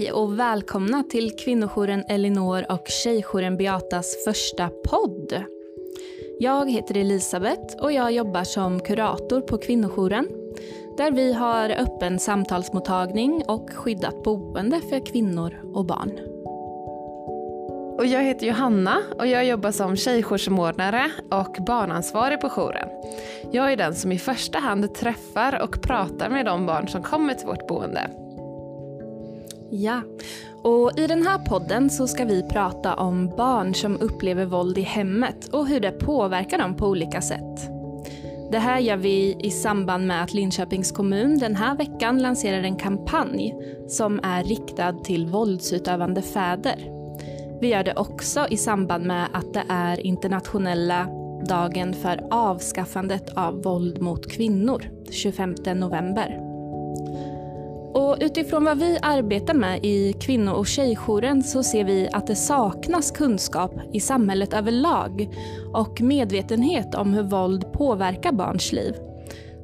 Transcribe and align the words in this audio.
Hej 0.00 0.12
och 0.12 0.38
välkomna 0.38 1.02
till 1.02 1.36
kvinnojouren 1.36 2.04
Elinor 2.08 2.72
och 2.72 2.88
tjejjouren 2.88 3.56
Beatas 3.56 4.24
första 4.24 4.68
podd. 4.68 5.44
Jag 6.38 6.70
heter 6.70 6.96
Elisabeth 6.96 7.76
och 7.82 7.92
jag 7.92 8.12
jobbar 8.12 8.44
som 8.44 8.80
kurator 8.80 9.40
på 9.40 9.58
kvinnojouren 9.58 10.28
där 10.96 11.10
vi 11.10 11.32
har 11.32 11.70
öppen 11.70 12.18
samtalsmottagning 12.18 13.42
och 13.46 13.70
skyddat 13.70 14.22
boende 14.22 14.80
för 14.80 15.06
kvinnor 15.06 15.60
och 15.74 15.86
barn. 15.86 16.10
Och 17.98 18.06
jag 18.06 18.22
heter 18.22 18.46
Johanna 18.46 18.96
och 19.18 19.26
jag 19.26 19.46
jobbar 19.46 19.70
som 19.70 19.96
tjejjoursamordnare 19.96 21.10
och 21.30 21.56
barnansvarig 21.66 22.40
på 22.40 22.48
jouren. 22.48 22.88
Jag 23.52 23.72
är 23.72 23.76
den 23.76 23.94
som 23.94 24.12
i 24.12 24.18
första 24.18 24.58
hand 24.58 24.94
träffar 24.94 25.62
och 25.62 25.82
pratar 25.82 26.30
med 26.30 26.46
de 26.46 26.66
barn 26.66 26.88
som 26.88 27.02
kommer 27.02 27.34
till 27.34 27.46
vårt 27.46 27.66
boende. 27.66 28.10
Ja, 29.72 30.02
och 30.62 30.98
i 30.98 31.06
den 31.06 31.26
här 31.26 31.38
podden 31.38 31.90
så 31.90 32.06
ska 32.06 32.24
vi 32.24 32.42
prata 32.42 32.94
om 32.94 33.28
barn 33.36 33.74
som 33.74 34.00
upplever 34.00 34.44
våld 34.44 34.78
i 34.78 34.82
hemmet 34.82 35.48
och 35.48 35.66
hur 35.66 35.80
det 35.80 35.90
påverkar 35.92 36.58
dem 36.58 36.76
på 36.76 36.86
olika 36.86 37.20
sätt. 37.20 37.70
Det 38.52 38.58
här 38.58 38.78
gör 38.78 38.96
vi 38.96 39.36
i 39.42 39.50
samband 39.50 40.06
med 40.06 40.22
att 40.22 40.34
Linköpings 40.34 40.92
kommun 40.92 41.38
den 41.38 41.56
här 41.56 41.76
veckan 41.76 42.22
lanserar 42.22 42.62
en 42.62 42.76
kampanj 42.76 43.54
som 43.88 44.20
är 44.22 44.44
riktad 44.44 44.92
till 44.92 45.26
våldsutövande 45.26 46.22
fäder. 46.22 46.76
Vi 47.60 47.68
gör 47.68 47.84
det 47.84 47.94
också 47.94 48.46
i 48.50 48.56
samband 48.56 49.06
med 49.06 49.28
att 49.32 49.54
det 49.54 49.64
är 49.68 50.06
internationella 50.06 51.06
dagen 51.48 51.94
för 51.94 52.26
avskaffandet 52.30 53.30
av 53.36 53.62
våld 53.62 54.02
mot 54.02 54.32
kvinnor, 54.32 54.84
25 55.10 55.54
november. 55.74 56.50
Och 58.00 58.16
utifrån 58.20 58.64
vad 58.64 58.78
vi 58.78 58.98
arbetar 59.02 59.54
med 59.54 59.84
i 59.84 60.12
kvinno 60.12 60.50
och 60.50 60.66
tjejjouren 60.66 61.42
så 61.42 61.62
ser 61.62 61.84
vi 61.84 62.08
att 62.12 62.26
det 62.26 62.36
saknas 62.36 63.10
kunskap 63.10 63.72
i 63.92 64.00
samhället 64.00 64.52
överlag 64.52 65.28
och 65.74 66.00
medvetenhet 66.00 66.94
om 66.94 67.14
hur 67.14 67.22
våld 67.22 67.72
påverkar 67.72 68.32
barns 68.32 68.72
liv. 68.72 68.94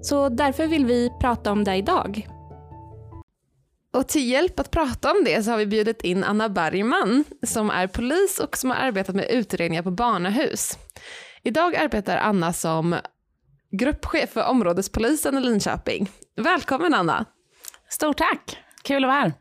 Så 0.02 0.28
därför 0.28 0.66
vill 0.66 0.86
vi 0.86 1.10
prata 1.20 1.52
om 1.52 1.64
det 1.64 1.76
idag. 1.76 2.28
Och 3.94 4.08
till 4.08 4.30
hjälp 4.30 4.60
att 4.60 4.70
prata 4.70 5.10
om 5.10 5.24
det 5.24 5.42
så 5.42 5.50
har 5.50 5.58
vi 5.58 5.66
bjudit 5.66 6.02
in 6.02 6.24
Anna 6.24 6.48
Bergman 6.48 7.24
som 7.46 7.70
är 7.70 7.86
polis 7.86 8.38
och 8.38 8.56
som 8.56 8.70
har 8.70 8.76
arbetat 8.76 9.14
med 9.14 9.30
utredningar 9.30 9.82
på 9.82 9.90
barnahus. 9.90 10.78
Idag 11.42 11.76
arbetar 11.76 12.16
Anna 12.16 12.52
som 12.52 12.96
gruppchef 13.70 14.30
för 14.30 14.44
områdespolisen 14.44 15.38
i 15.38 15.40
Linköping. 15.40 16.10
Välkommen 16.36 16.94
Anna! 16.94 17.26
Stort 17.88 18.16
tack! 18.16 18.58
Kul 18.82 19.04
att 19.04 19.08
vara 19.08 19.20
här. 19.20 19.32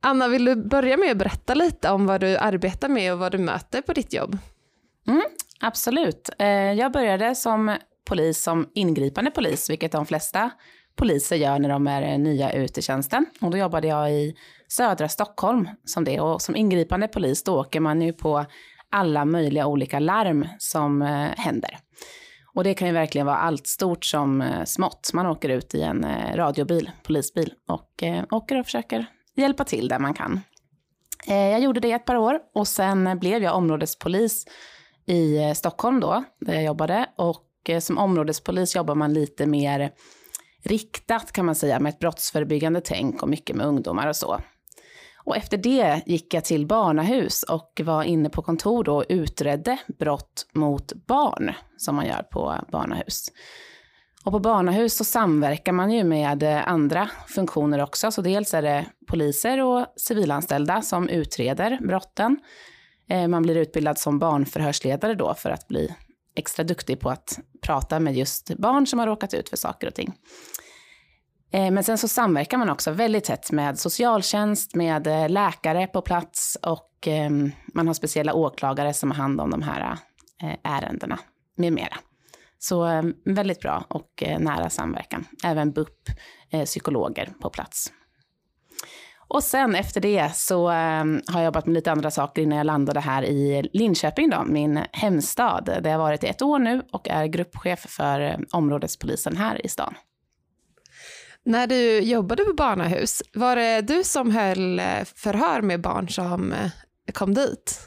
Anna, 0.00 0.28
vill 0.28 0.44
du 0.44 0.56
börja 0.56 0.96
med 0.96 1.10
att 1.10 1.16
berätta 1.16 1.54
lite 1.54 1.90
om 1.90 2.06
vad 2.06 2.20
du 2.20 2.36
arbetar 2.36 2.88
med 2.88 3.12
och 3.12 3.18
vad 3.18 3.32
du 3.32 3.38
möter 3.38 3.82
på 3.82 3.92
ditt 3.92 4.12
jobb? 4.12 4.38
Mm, 5.06 5.22
absolut. 5.60 6.30
Eh, 6.38 6.48
jag 6.48 6.92
började 6.92 7.34
som 7.34 7.76
polis 8.04 8.42
som 8.42 8.68
ingripande 8.74 9.30
polis, 9.30 9.70
vilket 9.70 9.92
de 9.92 10.06
flesta 10.06 10.50
poliser 10.96 11.36
gör 11.36 11.58
när 11.58 11.68
de 11.68 11.86
är 11.86 12.18
nya 12.18 12.52
ute 12.52 12.80
i 12.80 12.82
tjänsten. 12.82 13.26
Och 13.40 13.50
då 13.50 13.58
jobbade 13.58 13.88
jag 13.88 14.12
i 14.12 14.36
södra 14.68 15.08
Stockholm 15.08 15.68
som 15.84 16.04
det. 16.04 16.20
Och 16.20 16.42
som 16.42 16.56
ingripande 16.56 17.08
polis 17.08 17.42
då 17.42 17.60
åker 17.60 17.80
man 17.80 18.02
ju 18.02 18.12
på 18.12 18.44
alla 18.90 19.24
möjliga 19.24 19.66
olika 19.66 19.98
larm 19.98 20.48
som 20.58 21.02
eh, 21.02 21.28
händer. 21.36 21.78
Och 22.54 22.64
det 22.64 22.74
kan 22.74 22.88
ju 22.88 22.94
verkligen 22.94 23.26
vara 23.26 23.36
allt 23.36 23.66
stort 23.66 24.04
som 24.04 24.40
eh, 24.40 24.64
smått. 24.64 25.10
Man 25.12 25.26
åker 25.26 25.48
ut 25.48 25.74
i 25.74 25.82
en 25.82 26.04
eh, 26.04 26.36
radiobil, 26.36 26.90
polisbil, 27.02 27.52
och 27.68 28.02
eh, 28.02 28.24
åker 28.30 28.58
och 28.58 28.64
försöker 28.64 29.06
hjälpa 29.36 29.64
till 29.64 29.88
där 29.88 29.98
man 29.98 30.14
kan. 30.14 30.40
Eh, 31.26 31.48
jag 31.48 31.60
gjorde 31.60 31.80
det 31.80 31.92
ett 31.92 32.04
par 32.04 32.16
år 32.16 32.40
och 32.54 32.68
sen 32.68 33.18
blev 33.18 33.42
jag 33.42 33.56
områdespolis 33.56 34.46
i 35.06 35.54
Stockholm 35.54 36.00
då, 36.00 36.24
där 36.40 36.54
jag 36.54 36.64
jobbade. 36.64 37.06
Och 37.16 37.50
som 37.80 37.98
områdespolis 37.98 38.76
jobbar 38.76 38.94
man 38.94 39.12
lite 39.12 39.46
mer 39.46 39.90
riktat 40.64 41.32
kan 41.32 41.46
man 41.46 41.54
säga, 41.54 41.80
med 41.80 41.90
ett 41.90 41.98
brottsförebyggande 41.98 42.80
tänk 42.80 43.22
och 43.22 43.28
mycket 43.28 43.56
med 43.56 43.66
ungdomar 43.66 44.08
och 44.08 44.16
så. 44.16 44.40
Och 45.24 45.36
efter 45.36 45.56
det 45.56 46.02
gick 46.06 46.34
jag 46.34 46.44
till 46.44 46.66
barnahus 46.66 47.42
och 47.42 47.80
var 47.84 48.02
inne 48.02 48.28
på 48.28 48.42
kontor 48.42 48.84
då 48.84 48.96
och 48.96 49.04
utredde 49.08 49.78
brott 49.98 50.46
mot 50.52 50.92
barn 51.06 51.52
som 51.76 51.96
man 51.96 52.06
gör 52.06 52.22
på 52.22 52.54
barnahus. 52.72 53.32
Och 54.24 54.32
på 54.32 54.38
barnahus 54.38 54.96
så 54.96 55.04
samverkar 55.04 55.72
man 55.72 55.90
ju 55.90 56.04
med 56.04 56.42
andra 56.42 57.10
funktioner 57.28 57.82
också. 57.82 58.10
Så 58.10 58.22
dels 58.22 58.54
är 58.54 58.62
det 58.62 58.86
poliser 59.06 59.62
och 59.62 59.86
civilanställda 59.96 60.82
som 60.82 61.08
utreder 61.08 61.78
brotten. 61.82 62.36
Eh, 63.08 63.28
man 63.28 63.42
blir 63.42 63.56
utbildad 63.56 63.98
som 63.98 64.18
barnförhörsledare 64.18 65.14
då 65.14 65.34
för 65.34 65.50
att 65.50 65.68
bli 65.68 65.94
extra 66.36 66.64
duktig 66.64 67.00
på 67.00 67.10
att 67.10 67.38
prata 67.62 68.00
med 68.00 68.16
just 68.16 68.54
barn 68.56 68.86
som 68.86 68.98
har 68.98 69.06
råkat 69.06 69.34
ut 69.34 69.48
för 69.48 69.56
saker 69.56 69.86
och 69.86 69.94
ting. 69.94 70.14
Eh, 71.54 71.70
men 71.70 71.84
sen 71.84 71.98
så 71.98 72.08
samverkar 72.08 72.58
man 72.58 72.70
också 72.70 72.90
väldigt 72.90 73.24
tätt 73.24 73.52
med 73.52 73.78
socialtjänst, 73.78 74.74
med 74.74 75.06
eh, 75.06 75.28
läkare 75.28 75.86
på 75.86 76.02
plats 76.02 76.58
och 76.62 76.90
ehm, 77.06 77.52
man 77.74 77.86
har 77.86 77.94
speciella 77.94 78.34
åklagare 78.34 78.94
som 78.94 79.10
har 79.10 79.16
hand 79.16 79.40
om 79.40 79.50
de 79.50 79.62
här 79.62 79.98
eh, 80.42 80.72
ärendena 80.72 81.18
med 81.56 81.72
mera. 81.72 81.96
Så 82.58 82.84
ehm, 82.84 83.14
väldigt 83.24 83.60
bra 83.60 83.84
och 83.88 84.24
nära 84.38 84.70
samverkan. 84.70 85.24
Även 85.44 85.72
BUP, 85.72 86.10
psykologer 86.64 87.32
på 87.40 87.50
plats. 87.50 87.92
Och 89.28 89.42
sen 89.42 89.74
efter 89.74 90.00
det 90.00 90.34
så 90.34 90.68
ehm, 90.68 91.20
har 91.26 91.40
jag 91.40 91.44
jobbat 91.44 91.66
med 91.66 91.74
lite 91.74 91.92
andra 91.92 92.10
saker 92.10 92.42
innan 92.42 92.58
jag 92.58 92.66
landade 92.66 93.00
här 93.00 93.22
i 93.24 93.70
Linköping, 93.72 94.30
då, 94.30 94.44
min 94.44 94.80
hemstad. 94.92 95.64
Där 95.64 95.90
jag 95.90 95.98
varit 95.98 96.24
i 96.24 96.26
ett 96.26 96.42
år 96.42 96.58
nu 96.58 96.82
och 96.92 97.08
är 97.08 97.26
gruppchef 97.26 97.80
för 97.80 98.38
områdespolisen 98.52 99.36
här 99.36 99.66
i 99.66 99.68
stan. 99.68 99.94
När 101.46 101.66
du 101.66 102.00
jobbade 102.00 102.44
på 102.44 102.52
barnahus, 102.52 103.22
var 103.34 103.56
det 103.56 103.80
du 103.80 104.04
som 104.04 104.30
höll 104.30 104.78
eh, 104.78 105.04
förhör 105.14 105.62
med 105.62 105.80
barn 105.80 106.08
som 106.08 106.52
eh, 106.52 106.70
kom 107.12 107.34
dit? 107.34 107.80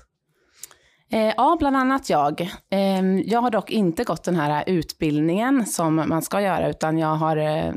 Eh, 1.12 1.34
ja, 1.38 1.56
bland 1.60 1.78
annat 1.78 2.10
jag. 2.10 2.52
Ehm, 2.72 3.24
jag 3.26 3.42
har 3.42 3.52
dock 3.52 3.72
inte 3.72 4.04
gått 4.04 4.24
den 4.24 4.36
här 4.36 4.64
utbildningen 4.68 5.66
som 5.66 5.96
man 5.96 6.22
ska 6.22 6.42
göra, 6.42 6.70
utan 6.70 6.98
jag 6.98 7.16
har, 7.16 7.38
eh, 7.38 7.74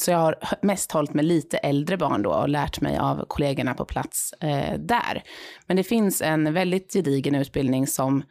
så 0.00 0.10
jag 0.10 0.18
har 0.18 0.36
mest 0.62 0.92
hållit 0.92 1.14
med 1.14 1.24
lite 1.24 1.56
äldre 1.56 1.96
barn 1.96 2.22
då 2.22 2.30
och 2.30 2.48
lärt 2.48 2.80
mig 2.80 2.98
av 2.98 3.24
kollegorna 3.28 3.74
på 3.74 3.84
plats 3.84 4.34
där. 4.78 5.22
Men 5.66 5.76
det 5.76 5.84
finns 5.84 6.22
en 6.22 6.54
väldigt 6.54 6.92
gedigen 6.92 7.34
utbildning 7.34 7.86
som 7.86 8.22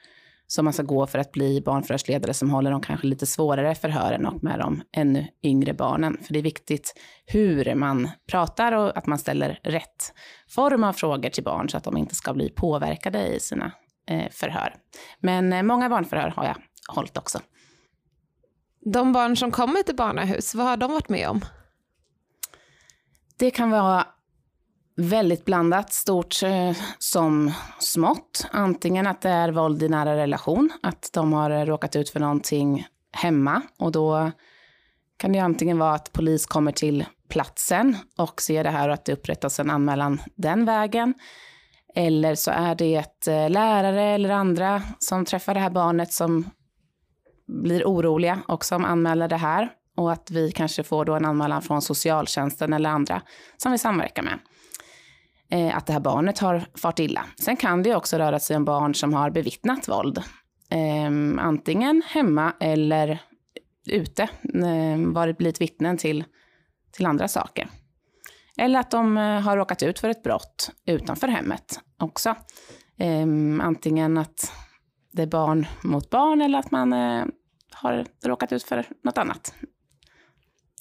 som 0.52 0.66
man 0.66 0.74
ska 0.74 0.84
gå 0.84 1.08
för 1.08 1.20
att 1.20 1.32
bli 1.32 1.62
barnförhörsledare 1.62 2.34
som 2.34 2.50
håller 2.50 2.72
de 2.72 2.82
kanske 2.82 3.08
lite 3.08 3.26
svårare 3.26 3.76
förhören 3.76 4.26
och 4.26 4.44
med 4.44 4.60
de 4.60 4.82
ännu 4.92 5.28
yngre 5.44 5.74
barnen. 5.74 6.18
För 6.24 6.34
det 6.34 6.40
är 6.40 6.44
viktigt 6.44 6.94
hur 7.26 7.76
man 7.76 8.10
pratar 8.28 8.72
och 8.72 8.98
att 8.98 9.06
man 9.06 9.20
ställer 9.20 9.60
rätt 9.64 10.14
form 10.50 10.84
av 10.84 10.94
frågor 10.94 11.30
till 11.30 11.44
barn 11.44 11.70
så 11.70 11.78
att 11.78 11.84
de 11.84 11.98
inte 11.98 12.16
ska 12.16 12.34
bli 12.34 12.50
påverkade 12.50 13.28
i 13.28 13.40
sina 13.40 13.72
eh, 14.08 14.32
förhör. 14.32 14.76
Men 15.20 15.54
eh, 15.54 15.64
många 15.64 15.90
barnförhör 15.90 16.30
har 16.30 16.46
jag 16.46 16.58
hållit 16.88 17.18
också. 17.18 17.40
De 18.94 19.14
barn 19.14 19.38
som 19.38 19.52
kommer 19.52 19.84
till 19.84 19.96
barnahus, 19.96 20.56
vad 20.56 20.66
har 20.68 20.78
de 20.78 20.92
varit 20.92 21.10
med 21.10 21.30
om? 21.30 21.42
Det 23.38 23.52
kan 23.52 23.70
vara 23.70 24.08
väldigt 25.02 25.46
blandat, 25.46 25.94
stort 25.94 26.44
eh, 26.44 26.78
som 27.00 27.52
smått. 27.80 28.46
Antingen 28.52 29.08
att 29.08 29.22
det 29.22 29.30
är 29.30 29.52
våld 29.52 29.84
i 29.84 29.90
nära 29.90 30.16
relation, 30.16 30.72
att 30.84 31.10
de 31.14 31.34
har 31.34 31.52
eh, 31.52 31.66
råkat 31.66 31.96
ut 31.96 32.10
för 32.10 32.20
någonting 32.20 32.88
hemma 33.12 33.62
och 33.80 33.92
då 33.92 34.32
kan 35.18 35.32
det 35.34 35.40
antingen 35.40 35.78
vara 35.78 35.94
att 35.94 36.12
polis 36.12 36.46
kommer 36.46 36.72
till 36.72 37.06
platsen 37.30 37.98
och 38.18 38.42
ser 38.42 38.64
det 38.64 38.70
här 38.70 38.88
och 38.88 38.94
att 38.94 39.06
det 39.06 39.14
upprättas 39.14 39.60
en 39.60 39.70
anmälan 39.70 40.22
den 40.36 40.66
vägen. 40.66 41.14
Eller 41.96 42.36
så 42.36 42.52
är 42.52 42.76
det 42.76 42.96
ett 42.96 43.28
eh, 43.28 43.50
lärare 43.50 44.04
eller 44.04 44.30
andra 44.30 44.82
som 45.00 45.26
träffar 45.26 45.54
det 45.54 45.60
här 45.60 45.70
barnet 45.70 46.14
som 46.14 46.50
blir 47.48 47.84
oroliga 47.86 48.40
och 48.48 48.66
som 48.66 48.86
anmäler 48.86 49.28
det 49.28 49.38
här 49.38 49.70
och 49.98 50.12
att 50.12 50.32
vi 50.32 50.52
kanske 50.52 50.84
får 50.84 51.06
då 51.06 51.16
en 51.16 51.26
anmälan 51.26 51.62
från 51.62 51.82
socialtjänsten 51.82 52.74
eller 52.74 52.90
andra 52.90 53.22
som 53.58 53.72
vi 53.72 53.78
samverkar 53.78 54.24
med 54.24 54.40
eh, 55.52 55.78
att 55.78 55.86
det 55.86 55.94
här 55.94 56.00
barnet 56.00 56.40
har 56.40 56.66
fart 56.76 57.00
illa. 57.00 57.26
Sen 57.40 57.58
kan 57.58 57.84
det 57.84 57.96
också 57.96 58.18
röra 58.18 58.40
sig 58.40 58.58
om 58.58 58.66
barn 58.66 58.96
som 58.96 59.14
har 59.14 59.30
bevittnat 59.30 59.90
våld. 59.90 60.18
Eh, 60.70 61.46
antingen 61.46 62.02
hemma 62.06 62.54
eller 62.60 63.20
ute, 63.88 64.24
eh, 64.44 65.14
varit, 65.14 65.38
blivit 65.38 65.62
vittnen 65.62 65.98
till, 65.98 66.24
till 66.92 67.06
andra 67.06 67.28
saker. 67.28 67.68
Eller 68.58 68.80
att 68.80 68.92
de 68.92 69.18
eh, 69.18 69.40
har 69.40 69.58
råkat 69.58 69.84
ut 69.84 70.00
för 70.00 70.10
ett 70.10 70.24
brott 70.24 70.72
utanför 70.86 71.28
hemmet 71.28 71.80
också. 71.98 72.36
Eh, 72.98 73.28
antingen 73.62 74.18
att 74.18 74.54
det 75.12 75.22
är 75.22 75.28
barn 75.28 75.68
mot 75.84 76.10
barn 76.10 76.42
eller 76.42 76.60
att 76.60 76.72
man 76.72 76.94
eh, 76.94 77.26
har 77.72 78.06
råkat 78.26 78.52
ut 78.52 78.64
för 78.64 78.86
något 79.04 79.18
annat. 79.18 79.54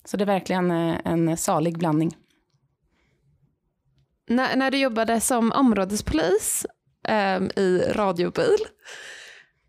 Så 0.05 0.17
det 0.17 0.25
är 0.25 0.27
verkligen 0.27 0.71
eh, 0.71 0.97
en 1.05 1.37
salig 1.37 1.79
blandning 1.79 2.17
när, 4.31 4.57
när 4.57 4.71
du 4.71 4.79
jobbade 4.79 5.21
som 5.21 5.53
områdespolis 5.53 6.67
eh, 7.09 7.43
i 7.57 7.85
radiobil 7.93 8.59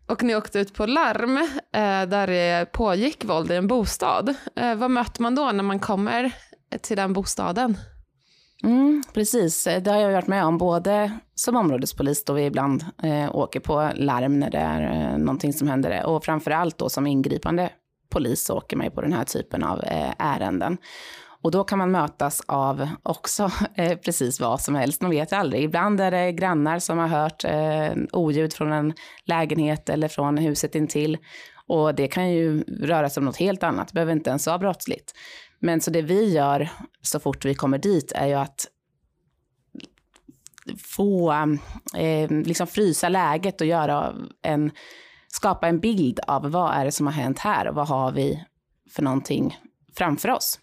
och 0.06 0.22
ni 0.22 0.36
åkte 0.36 0.58
ut 0.58 0.74
på 0.74 0.86
larm 0.86 1.36
eh, 1.72 2.08
där 2.08 2.26
det 2.26 2.72
pågick 2.72 3.24
våld 3.24 3.50
i 3.50 3.54
en 3.54 3.66
bostad. 3.66 4.34
Eh, 4.56 4.74
vad 4.74 4.90
möter 4.90 5.22
man 5.22 5.34
då 5.34 5.52
när 5.52 5.62
man 5.62 5.78
kommer 5.78 6.32
till 6.80 6.96
den 6.96 7.12
bostaden? 7.12 7.76
Mm, 8.64 9.02
precis, 9.14 9.64
det 9.64 9.90
har 9.90 10.00
jag 10.00 10.12
varit 10.12 10.26
med 10.26 10.44
om 10.44 10.58
både 10.58 11.18
som 11.34 11.56
områdespolis 11.56 12.24
då 12.24 12.32
vi 12.32 12.44
ibland 12.44 12.84
eh, 13.02 13.36
åker 13.36 13.60
på 13.60 13.90
larm 13.94 14.40
när 14.40 14.50
det 14.50 14.58
är 14.58 15.12
eh, 15.12 15.18
någonting 15.18 15.52
som 15.52 15.68
händer 15.68 16.06
och 16.06 16.24
framförallt 16.24 16.78
då 16.78 16.88
som 16.88 17.06
ingripande 17.06 17.70
polis 18.10 18.50
åker 18.50 18.76
man 18.76 18.86
ju 18.86 18.90
på 18.90 19.00
den 19.00 19.12
här 19.12 19.24
typen 19.24 19.62
av 19.62 19.84
eh, 19.84 20.12
ärenden. 20.18 20.78
Och 21.42 21.50
då 21.50 21.64
kan 21.64 21.78
man 21.78 21.90
mötas 21.90 22.42
av 22.46 22.88
också 23.02 23.50
eh, 23.74 23.98
precis 23.98 24.40
vad 24.40 24.60
som 24.60 24.74
helst, 24.74 25.00
man 25.00 25.10
vet 25.10 25.32
aldrig. 25.32 25.64
Ibland 25.64 26.00
är 26.00 26.10
det 26.10 26.32
grannar 26.32 26.78
som 26.78 26.98
har 26.98 27.08
hört 27.08 27.44
eh, 27.44 28.02
oljud 28.12 28.52
från 28.52 28.72
en 28.72 28.94
lägenhet 29.24 29.88
eller 29.88 30.08
från 30.08 30.38
huset 30.38 30.74
intill. 30.74 31.18
Och 31.66 31.94
det 31.94 32.08
kan 32.08 32.30
ju 32.30 32.62
röra 32.62 33.10
sig 33.10 33.20
om 33.20 33.24
något 33.24 33.36
helt 33.36 33.62
annat, 33.62 33.88
det 33.88 33.94
behöver 33.94 34.12
inte 34.12 34.30
ens 34.30 34.46
vara 34.46 34.58
brottsligt. 34.58 35.12
Men 35.58 35.80
så 35.80 35.90
det 35.90 36.02
vi 36.02 36.32
gör 36.32 36.68
så 37.02 37.20
fort 37.20 37.44
vi 37.44 37.54
kommer 37.54 37.78
dit 37.78 38.12
är 38.14 38.26
ju 38.26 38.34
att 38.34 38.66
få, 40.78 41.32
eh, 41.96 42.30
liksom 42.30 42.66
frysa 42.66 43.08
läget 43.08 43.60
och 43.60 43.66
göra 43.66 44.14
en, 44.42 44.70
skapa 45.28 45.68
en 45.68 45.80
bild 45.80 46.20
av 46.26 46.50
vad 46.50 46.74
är 46.74 46.84
det 46.84 46.92
som 46.92 47.06
har 47.06 47.14
hänt 47.14 47.38
här 47.38 47.68
och 47.68 47.74
vad 47.74 47.88
har 47.88 48.12
vi 48.12 48.44
för 48.90 49.02
någonting 49.02 49.58
framför 49.96 50.28
oss. 50.28 50.58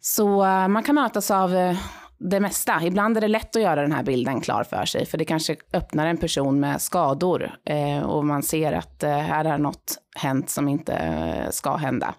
Så 0.00 0.44
eh, 0.44 0.68
man 0.68 0.82
kan 0.82 0.94
mötas 0.94 1.30
av 1.30 1.54
eh, 1.56 1.78
det 2.18 2.40
mesta. 2.40 2.84
Ibland 2.84 3.16
är 3.16 3.20
det 3.20 3.28
lätt 3.28 3.56
att 3.56 3.62
göra 3.62 3.82
den 3.82 3.92
här 3.92 4.02
bilden 4.02 4.40
klar 4.40 4.64
för 4.64 4.84
sig, 4.84 5.06
för 5.06 5.18
det 5.18 5.24
kanske 5.24 5.56
öppnar 5.72 6.06
en 6.06 6.16
person 6.16 6.60
med 6.60 6.82
skador 6.82 7.50
eh, 7.66 8.02
och 8.02 8.24
man 8.24 8.42
ser 8.42 8.72
att 8.72 9.02
här 9.02 9.44
har 9.44 9.58
något 9.58 9.98
hänt 10.16 10.50
som 10.50 10.68
inte 10.68 11.48
ska 11.50 11.76
hända. 11.76 12.14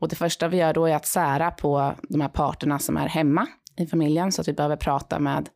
Och 0.00 0.08
det 0.08 0.16
första 0.16 0.48
vi 0.48 0.56
gör 0.56 0.74
då 0.74 0.86
är 0.86 0.96
att 0.96 1.06
sära 1.06 1.50
på 1.50 1.92
de 2.02 2.20
här 2.20 2.28
parterna 2.28 2.78
som 2.78 2.96
är 2.96 3.08
hemma 3.08 3.46
i 3.76 3.86
familjen, 3.86 4.32
så 4.32 4.40
att 4.40 4.48
vi 4.48 4.52
behöver 4.52 4.76
prata 4.76 5.18
med, 5.18 5.48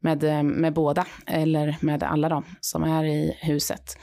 med, 0.00 0.44
med 0.44 0.72
båda, 0.72 1.06
eller 1.26 1.76
med 1.80 2.02
alla 2.02 2.28
de 2.28 2.44
som 2.60 2.84
är 2.84 3.04
i 3.04 3.38
huset. 3.42 3.98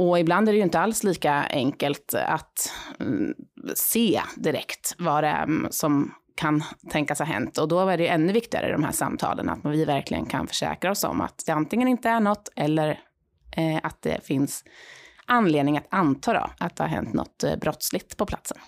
Och 0.00 0.20
ibland 0.20 0.48
är 0.48 0.52
det 0.52 0.56
ju 0.56 0.64
inte 0.64 0.80
alls 0.80 1.04
lika 1.04 1.32
enkelt 1.50 2.14
att 2.14 2.72
mm, 3.00 3.34
se 3.74 4.22
direkt 4.36 4.94
vad 4.98 5.24
det 5.24 5.28
är 5.28 5.42
mm, 5.42 5.66
som 5.70 6.14
kan 6.34 6.62
tänkas 6.90 7.18
ha 7.18 7.26
hänt. 7.26 7.58
Och 7.58 7.68
då 7.68 7.88
är 7.88 7.98
det 7.98 8.08
ännu 8.08 8.32
viktigare 8.32 8.68
i 8.68 8.72
de 8.72 8.84
här 8.84 8.92
samtalen 8.92 9.48
att 9.48 9.58
vi 9.64 9.84
verkligen 9.84 10.26
kan 10.26 10.46
försäkra 10.46 10.90
oss 10.90 11.04
om 11.04 11.20
att 11.20 11.42
det 11.46 11.52
antingen 11.52 11.88
inte 11.88 12.08
är 12.08 12.20
något 12.20 12.48
eller 12.56 13.00
eh, 13.56 13.80
att 13.82 14.02
det 14.02 14.26
finns 14.26 14.64
anledning 15.26 15.78
att 15.78 15.86
anta 15.90 16.32
då, 16.32 16.50
att 16.58 16.76
det 16.76 16.82
har 16.84 16.88
hänt 16.88 17.12
något 17.12 17.44
eh, 17.44 17.56
brottsligt 17.56 18.16
på 18.16 18.26
platsen. 18.26 18.58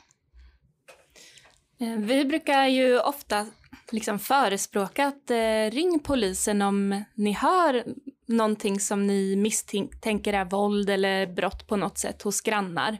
Eh, 1.81 1.97
vi 1.99 2.25
brukar 2.25 2.67
ju 2.67 3.01
ofta 3.01 3.47
liksom 3.91 4.19
förespråka 4.19 5.07
att 5.07 5.31
eh, 5.31 5.71
ring 5.71 5.99
polisen 6.05 6.63
om 6.63 7.05
ni 7.15 7.33
hör 7.33 7.85
någonting 8.33 8.81
som 8.81 9.07
ni 9.07 9.37
misstänker 9.37 10.33
är 10.33 10.45
våld 10.45 10.91
eller 10.91 11.27
brott 11.27 11.67
på 11.67 11.77
något 11.77 11.99
sätt 11.99 12.23
hos 12.23 12.41
grannar. 12.41 12.99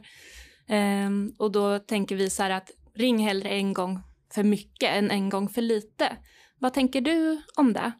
Um, 0.69 1.35
och 1.39 1.51
då 1.51 1.79
tänker 1.79 2.15
vi 2.15 2.29
så 2.29 2.43
här 2.43 2.49
att 2.49 2.71
ring 2.95 3.19
hellre 3.19 3.49
en 3.49 3.73
gång 3.73 3.99
för 4.33 4.43
mycket 4.43 4.89
än 4.89 5.11
en 5.11 5.29
gång 5.29 5.49
för 5.49 5.61
lite. 5.61 6.17
Vad 6.59 6.73
tänker 6.73 7.01
du 7.01 7.41
om 7.55 7.73
det? 7.73 7.91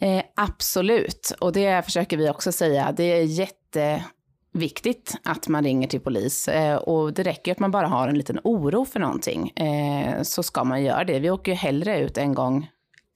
Eh, 0.00 0.22
absolut, 0.34 1.32
och 1.40 1.52
det 1.52 1.84
försöker 1.84 2.16
vi 2.16 2.30
också 2.30 2.52
säga. 2.52 2.92
Det 2.96 3.04
är 3.04 3.22
jätteviktigt 3.22 5.14
att 5.24 5.48
man 5.48 5.64
ringer 5.64 5.88
till 5.88 6.00
polis. 6.00 6.48
Eh, 6.48 6.76
och 6.76 7.12
det 7.12 7.22
räcker 7.22 7.52
att 7.52 7.58
man 7.58 7.70
bara 7.70 7.86
har 7.86 8.08
en 8.08 8.18
liten 8.18 8.40
oro 8.44 8.84
för 8.84 9.00
någonting, 9.00 9.50
eh, 9.50 10.22
så 10.22 10.42
ska 10.42 10.64
man 10.64 10.82
göra 10.82 11.04
det. 11.04 11.18
Vi 11.18 11.30
åker 11.30 11.52
ju 11.52 11.56
hellre 11.56 12.00
ut 12.00 12.18
en 12.18 12.34
gång 12.34 12.68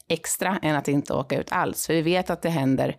extra 0.08 0.58
än 0.62 0.76
att 0.76 0.88
inte 0.88 1.14
åka 1.14 1.40
ut 1.40 1.52
alls. 1.52 1.86
För 1.86 1.94
vi 1.94 2.02
vet 2.02 2.30
att 2.30 2.42
det 2.42 2.50
händer 2.50 2.96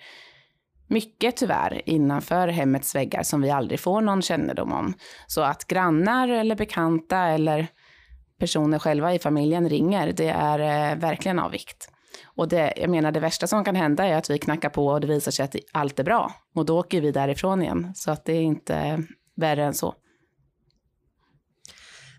mycket 0.87 1.37
tyvärr 1.37 1.81
innanför 1.85 2.47
hemmets 2.47 2.95
väggar 2.95 3.23
som 3.23 3.41
vi 3.41 3.49
aldrig 3.49 3.79
får 3.79 4.01
någon 4.01 4.21
kännedom 4.21 4.73
om. 4.73 4.93
Så 5.27 5.41
att 5.41 5.67
grannar 5.67 6.27
eller 6.27 6.55
bekanta 6.55 7.17
eller 7.17 7.67
personer 8.39 8.79
själva 8.79 9.13
i 9.13 9.19
familjen 9.19 9.69
ringer, 9.69 10.11
det 10.11 10.29
är 10.29 10.59
eh, 10.59 10.97
verkligen 10.97 11.39
av 11.39 11.51
vikt. 11.51 11.89
Och 12.25 12.47
det, 12.47 12.73
jag 12.77 12.89
menar, 12.89 13.11
det 13.11 13.19
värsta 13.19 13.47
som 13.47 13.63
kan 13.63 13.75
hända 13.75 14.05
är 14.05 14.15
att 14.15 14.29
vi 14.29 14.37
knackar 14.37 14.69
på 14.69 14.87
och 14.87 15.01
det 15.01 15.07
visar 15.07 15.31
sig 15.31 15.45
att 15.45 15.55
allt 15.71 15.99
är 15.99 16.03
bra. 16.03 16.31
Och 16.55 16.65
då 16.65 16.79
åker 16.79 17.01
vi 17.01 17.11
därifrån 17.11 17.61
igen. 17.61 17.91
Så 17.95 18.11
att 18.11 18.25
det 18.25 18.33
är 18.33 18.41
inte 18.41 18.75
eh, 18.75 18.97
värre 19.35 19.65
än 19.65 19.73
så. 19.73 19.95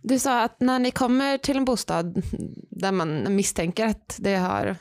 Du 0.08 0.18
sa 0.18 0.42
att 0.42 0.60
när 0.60 0.78
ni 0.78 0.90
kommer 0.90 1.38
till 1.38 1.56
en 1.56 1.64
bostad 1.64 2.22
där 2.70 2.92
man 2.92 3.36
misstänker 3.36 3.86
att 3.86 4.16
det 4.18 4.36
har 4.36 4.66
eh, 4.66 4.76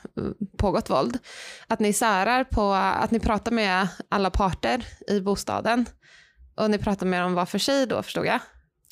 pågått 0.58 0.90
våld, 0.90 1.18
att 1.66 1.80
ni 1.80 1.92
särar 1.92 2.44
på 2.44 2.72
att 2.72 3.10
ni 3.10 3.20
pratar 3.20 3.52
med 3.52 3.88
alla 4.08 4.30
parter 4.30 4.86
i 5.08 5.20
bostaden 5.20 5.86
och 6.56 6.70
ni 6.70 6.78
pratar 6.78 7.06
med 7.06 7.22
dem 7.22 7.34
var 7.34 7.46
för 7.46 7.58
sig 7.58 7.86
då 7.86 8.02
förstod 8.02 8.26
jag? 8.26 8.40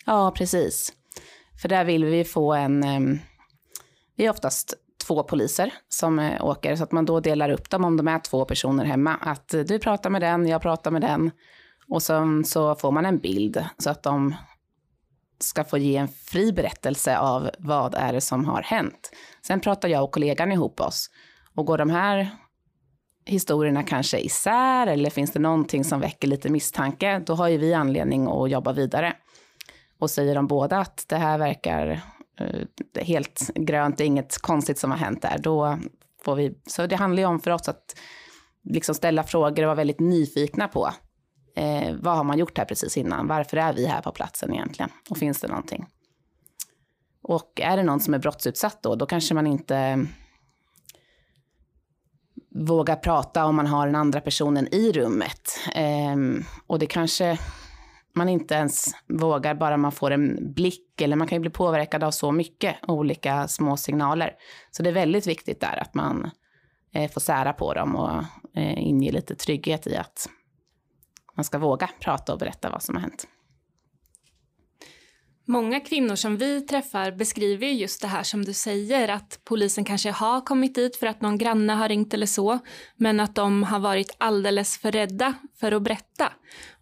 Ja, 0.07 0.31
precis. 0.37 0.93
För 1.63 1.69
där 1.69 1.85
vill 1.85 2.05
vi 2.05 2.25
få 2.25 2.55
en, 2.55 2.85
ehm, 2.85 3.19
vi 4.17 4.27
är 4.27 4.31
oftast 4.31 4.75
två 5.07 5.23
poliser 5.23 5.73
som 5.89 6.19
eh, 6.19 6.45
åker, 6.45 6.77
så 6.77 6.85
att 6.85 6.93
man 6.93 7.05
då 7.05 7.21
delar 7.21 7.51
upp 7.51 7.71
dem 7.71 7.85
om 7.85 7.97
de 7.97 8.09
är 8.09 8.19
två 8.19 8.45
personer 8.45 8.85
hemma. 8.85 9.15
Att 9.21 9.55
eh, 9.55 9.61
du 9.61 9.79
pratar 9.79 10.11
med 10.11 10.23
den, 10.23 10.47
jag 10.47 10.63
pratar 10.63 10.91
med 10.91 11.03
den. 11.03 11.31
Och 11.89 12.03
sen 12.03 12.45
så 12.45 12.75
får 12.75 12.93
man 12.93 13.07
en 13.07 13.19
bild 13.19 13.65
så 13.79 13.91
att 13.91 14.03
de 14.03 14.35
ska 15.39 15.65
få 15.65 15.79
ge 15.79 15.97
en 15.97 16.09
fri 16.09 16.53
berättelse 16.53 17.19
av 17.19 17.51
vad 17.59 17.95
är 17.95 18.13
det 18.13 18.21
som 18.21 18.45
har 18.45 18.63
hänt. 18.63 19.11
Sen 19.47 19.61
pratar 19.61 19.89
jag 19.89 20.05
och 20.05 20.13
kollegan 20.13 20.53
ihop 20.53 20.81
oss. 20.81 21.11
Och 21.55 21.67
går 21.67 21.79
de 21.79 21.91
här 21.91 22.31
historierna 23.27 23.83
kanske 23.83 24.19
isär 24.19 24.87
eller 24.87 25.11
finns 25.11 25.33
det 25.33 25.39
någonting 25.39 25.85
som 25.85 26.01
väcker 26.01 26.29
lite 26.29 26.51
misstanke, 26.51 27.23
då 27.27 27.35
har 27.35 27.49
ju 27.49 27.59
vi 27.59 27.75
anledning 27.75 28.29
att 28.29 28.51
jobba 28.51 28.73
vidare. 28.73 29.13
Och 29.99 30.11
säger 30.11 30.35
de 30.35 30.47
båda 30.47 30.79
att 30.79 31.05
det 31.09 31.17
här 31.17 31.39
verkar 31.39 32.01
uh, 32.41 33.03
helt 33.03 33.51
grönt, 33.55 33.99
det 33.99 34.05
är 34.05 34.07
inget 34.07 34.39
konstigt 34.39 34.79
som 34.79 34.91
har 34.91 34.99
hänt 34.99 35.23
där, 35.23 35.39
då 35.39 35.79
får 36.25 36.35
vi, 36.35 36.55
så 36.67 36.87
det 36.87 36.97
handlar 36.97 37.23
ju 37.23 37.27
om 37.27 37.41
för 37.41 37.51
oss 37.51 37.69
att 37.69 37.97
liksom 38.65 38.95
ställa 38.95 39.23
frågor 39.23 39.63
och 39.63 39.67
vara 39.67 39.75
väldigt 39.75 40.01
nyfikna 40.01 40.69
på 40.69 40.91
Eh, 41.57 41.95
vad 42.01 42.17
har 42.17 42.25
man 42.25 42.39
gjort 42.39 42.59
här 42.59 42.65
precis 42.65 42.97
innan? 42.97 43.27
Varför 43.27 43.57
är 43.57 43.73
vi 43.73 43.87
här 43.87 44.03
på 44.03 44.13
platsen 44.13 44.55
egentligen? 44.55 44.91
Och 45.11 45.19
finns 45.19 45.41
det 45.41 45.49
någonting? 45.49 45.87
Och 47.23 47.61
är 47.61 47.77
det 47.77 47.83
någon 47.83 48.01
som 48.01 48.15
är 48.15 48.19
brottsutsatt 48.19 48.83
då, 48.83 48.95
då 48.95 49.07
kanske 49.07 49.35
man 49.35 49.47
inte 49.47 50.07
vågar 52.55 52.97
prata 52.97 53.45
om 53.45 53.57
man 53.57 53.67
har 53.67 53.87
den 53.87 53.97
andra 53.97 54.21
personen 54.21 54.75
i 54.75 54.93
rummet. 54.93 55.59
Eh, 55.75 56.17
och 56.67 56.79
det 56.79 56.87
kanske 56.87 57.39
man 58.15 58.29
inte 58.29 58.55
ens 58.55 58.87
vågar 59.09 59.55
bara 59.55 59.77
man 59.77 59.93
får 59.93 60.11
en 60.11 60.53
blick 60.55 61.01
eller 61.01 61.17
man 61.17 61.29
kan 61.29 61.37
ju 61.37 61.41
bli 61.41 61.51
påverkad 61.51 62.05
av 62.05 62.11
så 62.11 62.33
mycket 62.33 62.77
olika 62.89 63.49
små 63.49 63.77
signaler. 63.77 64.33
Så 64.71 64.83
det 64.83 64.91
är 64.91 64.95
väldigt 64.95 65.27
viktigt 65.27 65.61
där 65.61 65.83
att 65.83 65.95
man 65.95 66.31
eh, 66.95 67.11
får 67.11 67.21
sära 67.21 67.53
på 67.53 67.75
dem 67.75 67.97
och 67.97 68.23
eh, 68.57 68.79
inge 68.79 69.13
lite 69.13 69.35
trygghet 69.35 69.87
i 69.87 69.97
att 69.97 70.29
man 71.35 71.45
ska 71.45 71.59
våga 71.59 71.89
prata 72.01 72.33
och 72.33 72.39
berätta 72.39 72.71
vad 72.71 72.83
som 72.83 72.95
har 72.95 73.03
hänt. 73.03 73.27
Många 75.47 75.81
kvinnor 75.81 76.17
som 76.17 76.37
vi 76.37 76.61
träffar 76.61 77.13
beskriver 77.13 77.67
just 77.67 78.03
det 78.03 78.09
här 78.09 78.23
som 78.23 78.45
du 78.45 78.53
säger, 78.53 79.09
att 79.09 79.41
polisen 79.45 79.85
kanske 79.85 80.11
har 80.11 80.41
kommit 80.41 80.75
dit 80.75 80.97
för 80.97 81.07
att 81.07 81.23
någon 81.23 81.39
granne 81.39 81.73
har 81.73 81.89
ringt 81.89 82.15
eller 82.15 82.27
så, 82.27 82.59
men 82.97 83.21
att 83.21 83.35
de 83.35 83.63
har 83.63 83.79
varit 83.79 84.17
alldeles 84.19 84.79
för 84.79 84.93
rädda 84.93 85.35
för 85.61 85.73
att 85.73 85.83
berätta. 85.83 86.33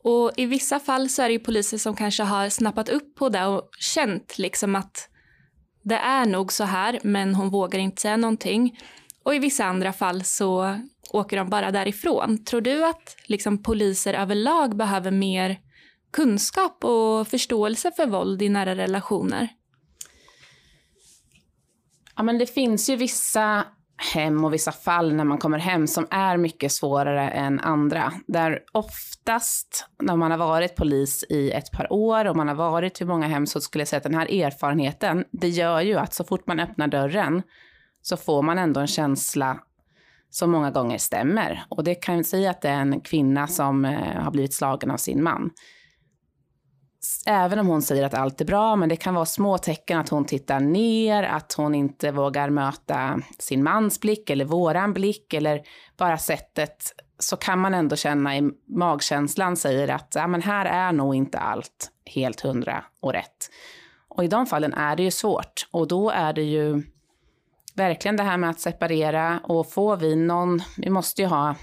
Och 0.02 0.32
i 0.36 0.46
vissa 0.46 0.80
fall 0.80 1.08
så 1.08 1.22
är 1.22 1.26
det 1.26 1.32
ju 1.32 1.38
poliser 1.38 1.78
som 1.78 1.96
kanske 1.96 2.22
har 2.22 2.48
snappat 2.48 2.88
upp 2.88 3.14
på 3.14 3.28
det 3.28 3.46
och 3.46 3.68
känt 3.78 4.38
liksom 4.38 4.76
att 4.76 5.08
det 5.82 5.96
är 5.96 6.26
nog 6.26 6.52
så 6.52 6.64
här, 6.64 7.00
men 7.02 7.34
hon 7.34 7.50
vågar 7.50 7.78
inte 7.78 8.02
säga 8.02 8.16
någonting. 8.16 8.78
Och 9.22 9.34
i 9.34 9.38
vissa 9.38 9.64
andra 9.64 9.92
fall 9.92 10.24
så 10.24 10.78
åker 11.12 11.36
de 11.36 11.50
bara 11.50 11.70
därifrån. 11.70 12.44
Tror 12.44 12.60
du 12.60 12.84
att 12.84 13.16
liksom, 13.26 13.62
poliser 13.62 14.14
överlag 14.14 14.76
behöver 14.76 15.10
mer 15.10 15.58
kunskap 16.12 16.84
och 16.84 17.28
förståelse 17.28 17.90
för 17.96 18.06
våld 18.06 18.42
i 18.42 18.48
nära 18.48 18.74
relationer? 18.74 19.48
Ja, 22.16 22.22
men 22.22 22.38
det 22.38 22.46
finns 22.46 22.90
ju 22.90 22.96
vissa 22.96 23.64
hem 24.14 24.44
och 24.44 24.54
vissa 24.54 24.72
fall 24.72 25.14
när 25.14 25.24
man 25.24 25.38
kommer 25.38 25.58
hem 25.58 25.86
som 25.86 26.06
är 26.10 26.36
mycket 26.36 26.72
svårare 26.72 27.30
än 27.30 27.60
andra. 27.60 28.12
Där 28.26 28.60
oftast 28.72 29.86
när 30.02 30.16
man 30.16 30.30
har 30.30 30.38
varit 30.38 30.76
polis 30.76 31.24
i 31.28 31.50
ett 31.50 31.72
par 31.72 31.92
år 31.92 32.24
och 32.24 32.36
man 32.36 32.48
har 32.48 32.54
varit 32.54 33.00
i 33.00 33.04
många 33.04 33.26
hem 33.26 33.46
så 33.46 33.60
skulle 33.60 33.80
jag 33.80 33.88
säga 33.88 33.96
att 33.96 34.02
den 34.02 34.14
här 34.14 34.42
erfarenheten, 34.42 35.24
det 35.32 35.48
gör 35.48 35.80
ju 35.80 35.98
att 35.98 36.14
så 36.14 36.24
fort 36.24 36.46
man 36.46 36.60
öppnar 36.60 36.88
dörren 36.88 37.42
så 38.02 38.16
får 38.16 38.42
man 38.42 38.58
ändå 38.58 38.80
en 38.80 38.86
känsla 38.86 39.60
som 40.32 40.50
många 40.50 40.70
gånger 40.70 40.98
stämmer. 40.98 41.64
Och 41.68 41.84
det 41.84 41.94
kan 41.94 42.24
säga 42.24 42.50
att 42.50 42.60
det 42.60 42.68
är 42.68 42.80
en 42.80 43.00
kvinna 43.00 43.46
som 43.46 43.84
eh, 43.84 44.22
har 44.22 44.30
blivit 44.30 44.54
slagen 44.54 44.90
av 44.90 44.96
sin 44.96 45.22
man. 45.22 45.50
Även 47.26 47.58
om 47.58 47.66
hon 47.66 47.82
säger 47.82 48.04
att 48.04 48.14
allt 48.14 48.40
är 48.40 48.44
bra, 48.44 48.76
men 48.76 48.88
det 48.88 48.96
kan 48.96 49.14
vara 49.14 49.24
små 49.24 49.58
tecken 49.58 49.98
att 49.98 50.08
hon 50.08 50.24
tittar 50.24 50.60
ner, 50.60 51.22
att 51.22 51.52
hon 51.52 51.74
inte 51.74 52.10
vågar 52.10 52.50
möta 52.50 53.20
sin 53.38 53.62
mans 53.62 54.00
blick 54.00 54.30
eller 54.30 54.44
våran 54.44 54.92
blick 54.92 55.34
eller 55.34 55.62
bara 55.96 56.18
sättet 56.18 56.92
så 57.18 57.36
kan 57.36 57.58
man 57.58 57.74
ändå 57.74 57.96
känna 57.96 58.36
i 58.36 58.50
magkänslan 58.68 59.56
säger 59.56 59.88
att 59.88 60.12
ja, 60.14 60.26
men 60.26 60.42
här 60.42 60.66
är 60.66 60.92
nog 60.92 61.14
inte 61.14 61.38
allt 61.38 61.90
helt 62.06 62.40
hundra 62.40 62.84
och 63.00 63.12
rätt. 63.12 63.50
Och 64.08 64.24
i 64.24 64.28
de 64.28 64.46
fallen 64.46 64.74
är 64.74 64.96
det 64.96 65.02
ju 65.02 65.10
svårt 65.10 65.68
och 65.70 65.88
då 65.88 66.10
är 66.10 66.32
det 66.32 66.42
ju 66.42 66.82
verkligen 67.74 68.16
det 68.16 68.22
här 68.22 68.36
med 68.36 68.50
att 68.50 68.60
separera 68.60 69.40
och 69.44 69.72
får 69.72 69.96
vi 69.96 70.16
någon, 70.16 70.62
vi 70.76 70.90
måste 70.90 71.22
ju 71.22 71.28
ha, 71.28 71.54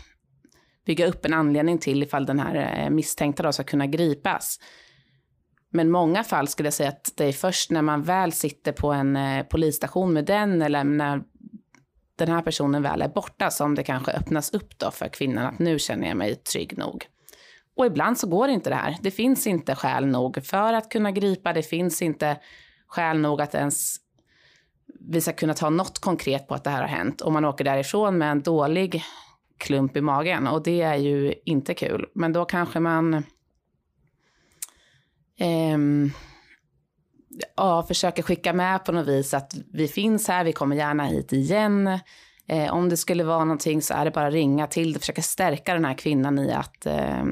bygga 0.85 1.07
upp 1.07 1.25
en 1.25 1.33
anledning 1.33 1.77
till 1.77 2.03
ifall 2.03 2.25
den 2.25 2.39
här 2.39 2.83
eh, 2.83 2.89
misstänkta 2.89 3.43
då 3.43 3.51
ska 3.51 3.63
kunna 3.63 3.87
gripas. 3.87 4.59
Men 5.71 5.91
många 5.91 6.23
fall 6.23 6.47
skulle 6.47 6.67
jag 6.67 6.73
säga 6.73 6.89
att 6.89 7.13
det 7.15 7.25
är 7.25 7.31
först 7.31 7.71
när 7.71 7.81
man 7.81 8.03
väl 8.03 8.31
sitter 8.31 8.71
på 8.71 8.91
en 8.91 9.15
eh, 9.15 9.43
polisstation 9.43 10.13
med 10.13 10.25
den 10.25 10.61
eller 10.61 10.83
när 10.83 11.21
den 12.15 12.27
här 12.27 12.41
personen 12.41 12.81
väl 12.81 13.01
är 13.01 13.09
borta 13.09 13.51
som 13.51 13.75
det 13.75 13.83
kanske 13.83 14.11
öppnas 14.11 14.53
upp 14.53 14.79
då 14.79 14.91
för 14.91 15.07
kvinnan 15.07 15.45
att 15.45 15.59
nu 15.59 15.79
känner 15.79 16.07
jag 16.07 16.17
mig 16.17 16.35
trygg 16.35 16.77
nog. 16.77 17.05
Och 17.75 17.85
ibland 17.85 18.17
så 18.17 18.27
går 18.27 18.49
inte 18.49 18.69
det 18.69 18.75
här. 18.75 18.97
Det 19.01 19.11
finns 19.11 19.47
inte 19.47 19.75
skäl 19.75 20.05
nog 20.05 20.45
för 20.45 20.73
att 20.73 20.89
kunna 20.89 21.11
gripa. 21.11 21.53
Det 21.53 21.63
finns 21.63 22.01
inte 22.01 22.37
skäl 22.87 23.19
nog 23.19 23.41
att 23.41 23.55
ens 23.55 23.95
vi 24.99 25.21
ska 25.21 25.33
kunna 25.33 25.53
ta 25.53 25.69
något 25.69 25.99
konkret 25.99 26.47
på 26.47 26.55
att 26.55 26.63
det 26.63 26.69
här 26.69 26.81
har 26.81 26.87
hänt. 26.87 27.21
Och 27.21 27.31
man 27.31 27.45
åker 27.45 27.63
därifrån 27.63 28.17
med 28.17 28.31
en 28.31 28.41
dålig 28.41 29.03
klump 29.57 29.97
i 29.97 30.01
magen 30.01 30.47
och 30.47 30.63
det 30.63 30.81
är 30.81 30.95
ju 30.95 31.33
inte 31.45 31.73
kul. 31.73 32.09
Men 32.13 32.33
då 32.33 32.45
kanske 32.45 32.79
man 32.79 33.13
eh, 35.39 35.77
ja, 37.55 37.83
försöker 37.83 38.23
skicka 38.23 38.53
med 38.53 38.85
på 38.85 38.91
något 38.91 39.07
vis 39.07 39.33
att 39.33 39.53
vi 39.73 39.87
finns 39.87 40.27
här, 40.27 40.43
vi 40.43 40.53
kommer 40.53 40.75
gärna 40.75 41.05
hit 41.05 41.33
igen. 41.33 41.99
Eh, 42.47 42.73
om 42.73 42.89
det 42.89 42.97
skulle 42.97 43.23
vara 43.23 43.45
någonting 43.45 43.81
så 43.81 43.93
är 43.93 44.05
det 44.05 44.11
bara 44.11 44.27
att 44.27 44.33
ringa 44.33 44.67
till 44.67 44.93
det, 44.93 44.99
försöka 44.99 45.21
stärka 45.21 45.73
den 45.73 45.85
här 45.85 45.93
kvinnan 45.93 46.39
i 46.39 46.51
att 46.51 46.85
eh, 46.85 47.25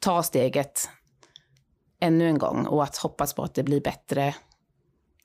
ta 0.00 0.22
steget 0.22 0.88
ännu 2.00 2.28
en 2.28 2.38
gång 2.38 2.66
och 2.66 2.82
att 2.82 2.96
hoppas 2.96 3.34
på 3.34 3.42
att 3.42 3.54
det 3.54 3.62
blir 3.62 3.80
bättre 3.80 4.34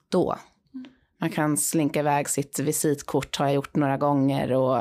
då. 0.10 0.36
Man 1.22 1.30
kan 1.30 1.58
slinka 1.58 2.00
iväg 2.00 2.30
sitt 2.30 2.60
visitkort, 2.60 3.38
har 3.38 3.46
jag 3.46 3.56
gjort 3.56 3.76
några 3.76 3.98
gånger 3.98 4.54
och 4.54 4.78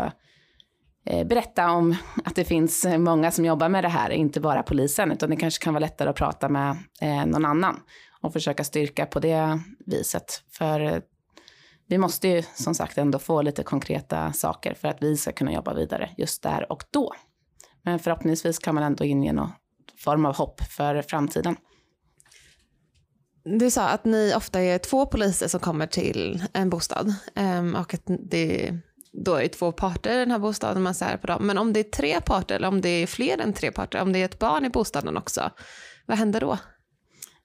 eh, 1.06 1.26
berätta 1.26 1.70
om 1.70 1.96
att 2.24 2.34
det 2.34 2.44
finns 2.44 2.86
många 2.98 3.30
som 3.30 3.44
jobbar 3.44 3.68
med 3.68 3.84
det 3.84 3.88
här, 3.88 4.10
inte 4.10 4.40
bara 4.40 4.62
polisen, 4.62 5.12
utan 5.12 5.30
det 5.30 5.36
kanske 5.36 5.64
kan 5.64 5.74
vara 5.74 5.80
lättare 5.80 6.10
att 6.10 6.16
prata 6.16 6.48
med 6.48 6.76
eh, 7.00 7.26
någon 7.26 7.44
annan 7.44 7.80
och 8.20 8.32
försöka 8.32 8.64
styrka 8.64 9.06
på 9.06 9.20
det 9.20 9.60
viset. 9.86 10.42
För 10.52 10.80
eh, 10.80 10.98
vi 11.88 11.98
måste 11.98 12.28
ju 12.28 12.42
som 12.54 12.74
sagt 12.74 12.98
ändå 12.98 13.18
få 13.18 13.42
lite 13.42 13.62
konkreta 13.62 14.32
saker 14.32 14.74
för 14.74 14.88
att 14.88 15.02
vi 15.02 15.16
ska 15.16 15.32
kunna 15.32 15.52
jobba 15.52 15.74
vidare 15.74 16.10
just 16.16 16.42
där 16.42 16.72
och 16.72 16.84
då. 16.90 17.14
Men 17.82 17.98
förhoppningsvis 17.98 18.58
kan 18.58 18.74
man 18.74 18.84
ändå 18.84 19.04
inge 19.04 19.32
någon 19.32 19.52
form 19.98 20.26
av 20.26 20.36
hopp 20.36 20.60
för 20.60 21.02
framtiden. 21.02 21.56
Du 23.44 23.70
sa 23.70 23.88
att 23.88 24.04
ni 24.04 24.34
ofta 24.36 24.60
är 24.60 24.78
två 24.78 25.06
poliser 25.06 25.48
som 25.48 25.60
kommer 25.60 25.86
till 25.86 26.44
en 26.52 26.70
bostad 26.70 27.14
ehm, 27.34 27.74
och 27.74 27.94
att 27.94 28.02
det 28.30 28.78
då 29.12 29.34
är 29.34 29.48
två 29.48 29.72
parter 29.72 30.14
i 30.14 30.18
den 30.18 30.30
här 30.30 30.38
bostaden, 30.38 30.82
man 30.82 30.94
ser 30.94 31.16
på 31.16 31.26
dem. 31.26 31.46
Men 31.46 31.58
om 31.58 31.72
det 31.72 31.80
är 31.80 31.84
tre 31.84 32.20
parter 32.20 32.54
eller 32.54 32.68
om 32.68 32.80
det 32.80 32.88
är 32.88 33.06
fler 33.06 33.38
än 33.38 33.52
tre 33.52 33.72
parter, 33.72 34.02
om 34.02 34.12
det 34.12 34.18
är 34.18 34.24
ett 34.24 34.38
barn 34.38 34.64
i 34.64 34.70
bostaden 34.70 35.16
också, 35.16 35.50
vad 36.06 36.18
händer 36.18 36.40
då? 36.40 36.58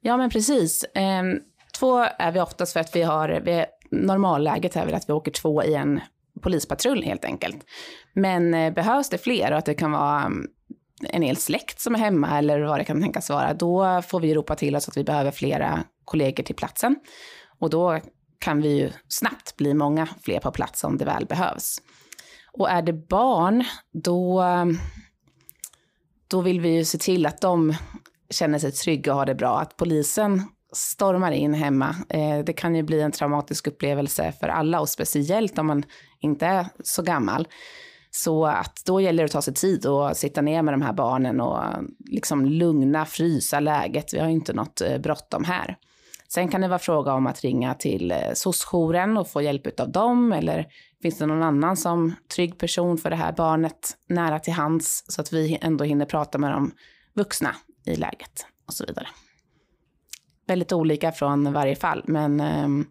Ja, 0.01 0.17
men 0.17 0.29
precis. 0.29 0.85
Ehm, 0.93 1.39
två 1.79 2.07
är 2.19 2.31
vi 2.31 2.39
oftast 2.39 2.73
för 2.73 2.79
att 2.79 2.95
vi 2.95 3.01
har, 3.01 3.41
vi, 3.45 3.65
normalläget 3.91 4.75
är 4.75 4.85
väl 4.85 4.95
att 4.95 5.09
vi 5.09 5.13
åker 5.13 5.31
två 5.31 5.63
i 5.63 5.73
en 5.73 6.01
polispatrull 6.41 7.03
helt 7.03 7.25
enkelt. 7.25 7.57
Men 8.13 8.53
eh, 8.53 8.73
behövs 8.73 9.09
det 9.09 9.17
fler 9.17 9.51
och 9.51 9.57
att 9.57 9.65
det 9.65 9.73
kan 9.73 9.91
vara 9.91 10.31
en 11.03 11.21
hel 11.21 11.37
släkt 11.37 11.79
som 11.79 11.95
är 11.95 11.99
hemma 11.99 12.37
eller 12.37 12.59
vad 12.59 12.79
det 12.79 12.83
kan 12.83 13.01
tänkas 13.01 13.29
vara, 13.29 13.53
då 13.53 14.01
får 14.01 14.19
vi 14.19 14.33
ropa 14.33 14.55
till 14.55 14.75
oss 14.75 14.89
att 14.89 14.97
vi 14.97 15.03
behöver 15.03 15.31
flera 15.31 15.83
kollegor 16.05 16.43
till 16.43 16.55
platsen. 16.55 16.95
Och 17.59 17.69
då 17.69 17.99
kan 18.39 18.61
vi 18.61 18.79
ju 18.79 18.91
snabbt 19.07 19.55
bli 19.57 19.73
många 19.73 20.07
fler 20.21 20.39
på 20.39 20.51
plats 20.51 20.83
om 20.83 20.97
det 20.97 21.05
väl 21.05 21.25
behövs. 21.25 21.81
Och 22.51 22.69
är 22.69 22.81
det 22.81 22.93
barn, 22.93 23.63
då, 23.93 24.43
då 26.27 26.41
vill 26.41 26.61
vi 26.61 26.69
ju 26.69 26.85
se 26.85 26.97
till 26.97 27.25
att 27.25 27.41
de 27.41 27.73
känner 28.29 28.59
sig 28.59 28.71
trygga 28.71 29.11
och 29.11 29.19
har 29.19 29.25
det 29.25 29.35
bra. 29.35 29.59
Att 29.59 29.77
polisen 29.77 30.41
stormar 30.73 31.31
in 31.31 31.53
hemma, 31.53 31.95
eh, 32.09 32.39
det 32.39 32.53
kan 32.53 32.75
ju 32.75 32.83
bli 32.83 33.01
en 33.01 33.11
traumatisk 33.11 33.67
upplevelse 33.67 34.33
för 34.39 34.47
alla 34.47 34.79
och 34.79 34.89
speciellt 34.89 35.57
om 35.57 35.67
man 35.67 35.83
inte 36.19 36.45
är 36.45 36.67
så 36.83 37.01
gammal. 37.01 37.47
Så 38.15 38.45
att 38.45 38.81
då 38.85 39.01
gäller 39.01 39.23
det 39.23 39.25
att 39.25 39.31
ta 39.31 39.41
sig 39.41 39.53
tid 39.53 39.85
och 39.85 40.17
sitta 40.17 40.41
ner 40.41 40.61
med 40.61 40.73
de 40.73 40.81
här 40.81 40.93
barnen 40.93 41.41
och 41.41 41.63
liksom 42.05 42.45
lugna, 42.45 43.05
frysa 43.05 43.59
läget. 43.59 44.13
Vi 44.13 44.19
har 44.19 44.27
inte 44.27 44.53
något 44.53 44.81
eh, 44.81 44.97
bråttom 44.97 45.43
här. 45.43 45.77
Sen 46.27 46.47
kan 46.47 46.61
det 46.61 46.67
vara 46.67 46.79
fråga 46.79 47.13
om 47.13 47.27
att 47.27 47.41
ringa 47.41 47.73
till 47.73 48.11
eh, 48.11 48.17
soc-jouren 48.33 49.17
och 49.17 49.27
få 49.27 49.41
hjälp 49.41 49.79
av 49.79 49.91
dem 49.91 50.33
eller 50.33 50.67
finns 51.01 51.17
det 51.17 51.25
någon 51.25 51.43
annan 51.43 51.77
som 51.77 52.15
trygg 52.35 52.57
person 52.57 52.97
för 52.97 53.09
det 53.09 53.15
här 53.15 53.31
barnet 53.31 53.97
nära 54.09 54.39
till 54.39 54.53
hands 54.53 55.05
så 55.07 55.21
att 55.21 55.33
vi 55.33 55.57
ändå 55.61 55.83
hinner 55.83 56.05
prata 56.05 56.37
med 56.37 56.51
de 56.51 56.71
vuxna 57.13 57.55
i 57.85 57.95
läget 57.95 58.47
och 58.67 58.73
så 58.73 58.85
vidare. 58.85 59.07
Väldigt 60.47 60.71
olika 60.71 61.11
från 61.11 61.53
varje 61.53 61.75
fall, 61.75 62.03
men 62.05 62.39
ehm, 62.39 62.85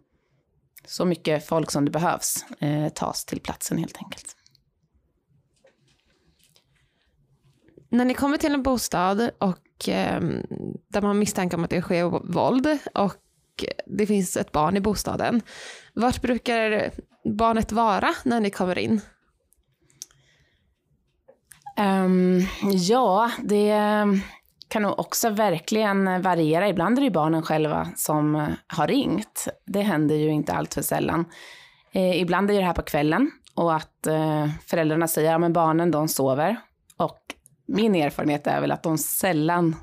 så 0.87 1.05
mycket 1.05 1.47
folk 1.47 1.71
som 1.71 1.85
det 1.85 1.91
behövs 1.91 2.45
eh, 2.59 2.89
tas 2.89 3.25
till 3.25 3.39
platsen 3.39 3.77
helt 3.77 3.97
enkelt. 3.97 4.35
När 7.89 8.05
ni 8.05 8.13
kommer 8.13 8.37
till 8.37 8.53
en 8.53 8.63
bostad 8.63 9.29
och 9.37 9.89
eh, 9.89 10.21
där 10.87 11.01
man 11.01 11.19
misstänker 11.19 11.57
om 11.57 11.63
att 11.63 11.69
det 11.69 11.81
sker 11.81 12.33
våld 12.33 12.77
och 12.93 13.15
det 13.85 14.05
finns 14.05 14.37
ett 14.37 14.51
barn 14.51 14.77
i 14.77 14.81
bostaden, 14.81 15.41
vart 15.93 16.21
brukar 16.21 16.91
barnet 17.37 17.71
vara 17.71 18.09
när 18.23 18.39
ni 18.39 18.49
kommer 18.49 18.77
in? 18.77 19.01
Um, 21.77 22.41
ja, 22.73 23.31
det 23.43 23.73
kan 24.67 24.81
nog 24.81 24.99
också 24.99 25.29
verkligen 25.29 26.21
variera. 26.21 26.69
Ibland 26.69 26.99
är 26.99 27.03
det 27.03 27.11
barnen 27.11 27.41
själva 27.41 27.87
som 27.95 28.47
har 28.67 28.87
ringt. 28.87 29.47
Det 29.65 29.81
händer 29.81 30.15
ju 30.15 30.29
inte 30.29 30.53
alltför 30.53 30.81
sällan. 30.81 31.25
Eh, 31.91 32.21
ibland 32.21 32.51
är 32.51 32.59
det 32.59 32.65
här 32.65 32.73
på 32.73 32.81
kvällen 32.81 33.31
och 33.55 33.75
att 33.75 34.07
eh, 34.07 34.49
föräldrarna 34.65 35.07
säger 35.07 35.35
att 35.35 35.41
ja, 35.41 35.49
barnen 35.49 35.91
de 35.91 36.07
sover. 36.07 36.55
Och 36.97 37.19
min 37.65 37.95
erfarenhet 37.95 38.47
är 38.47 38.61
väl 38.61 38.71
att 38.71 38.83
de 38.83 38.97
sällan 38.97 39.75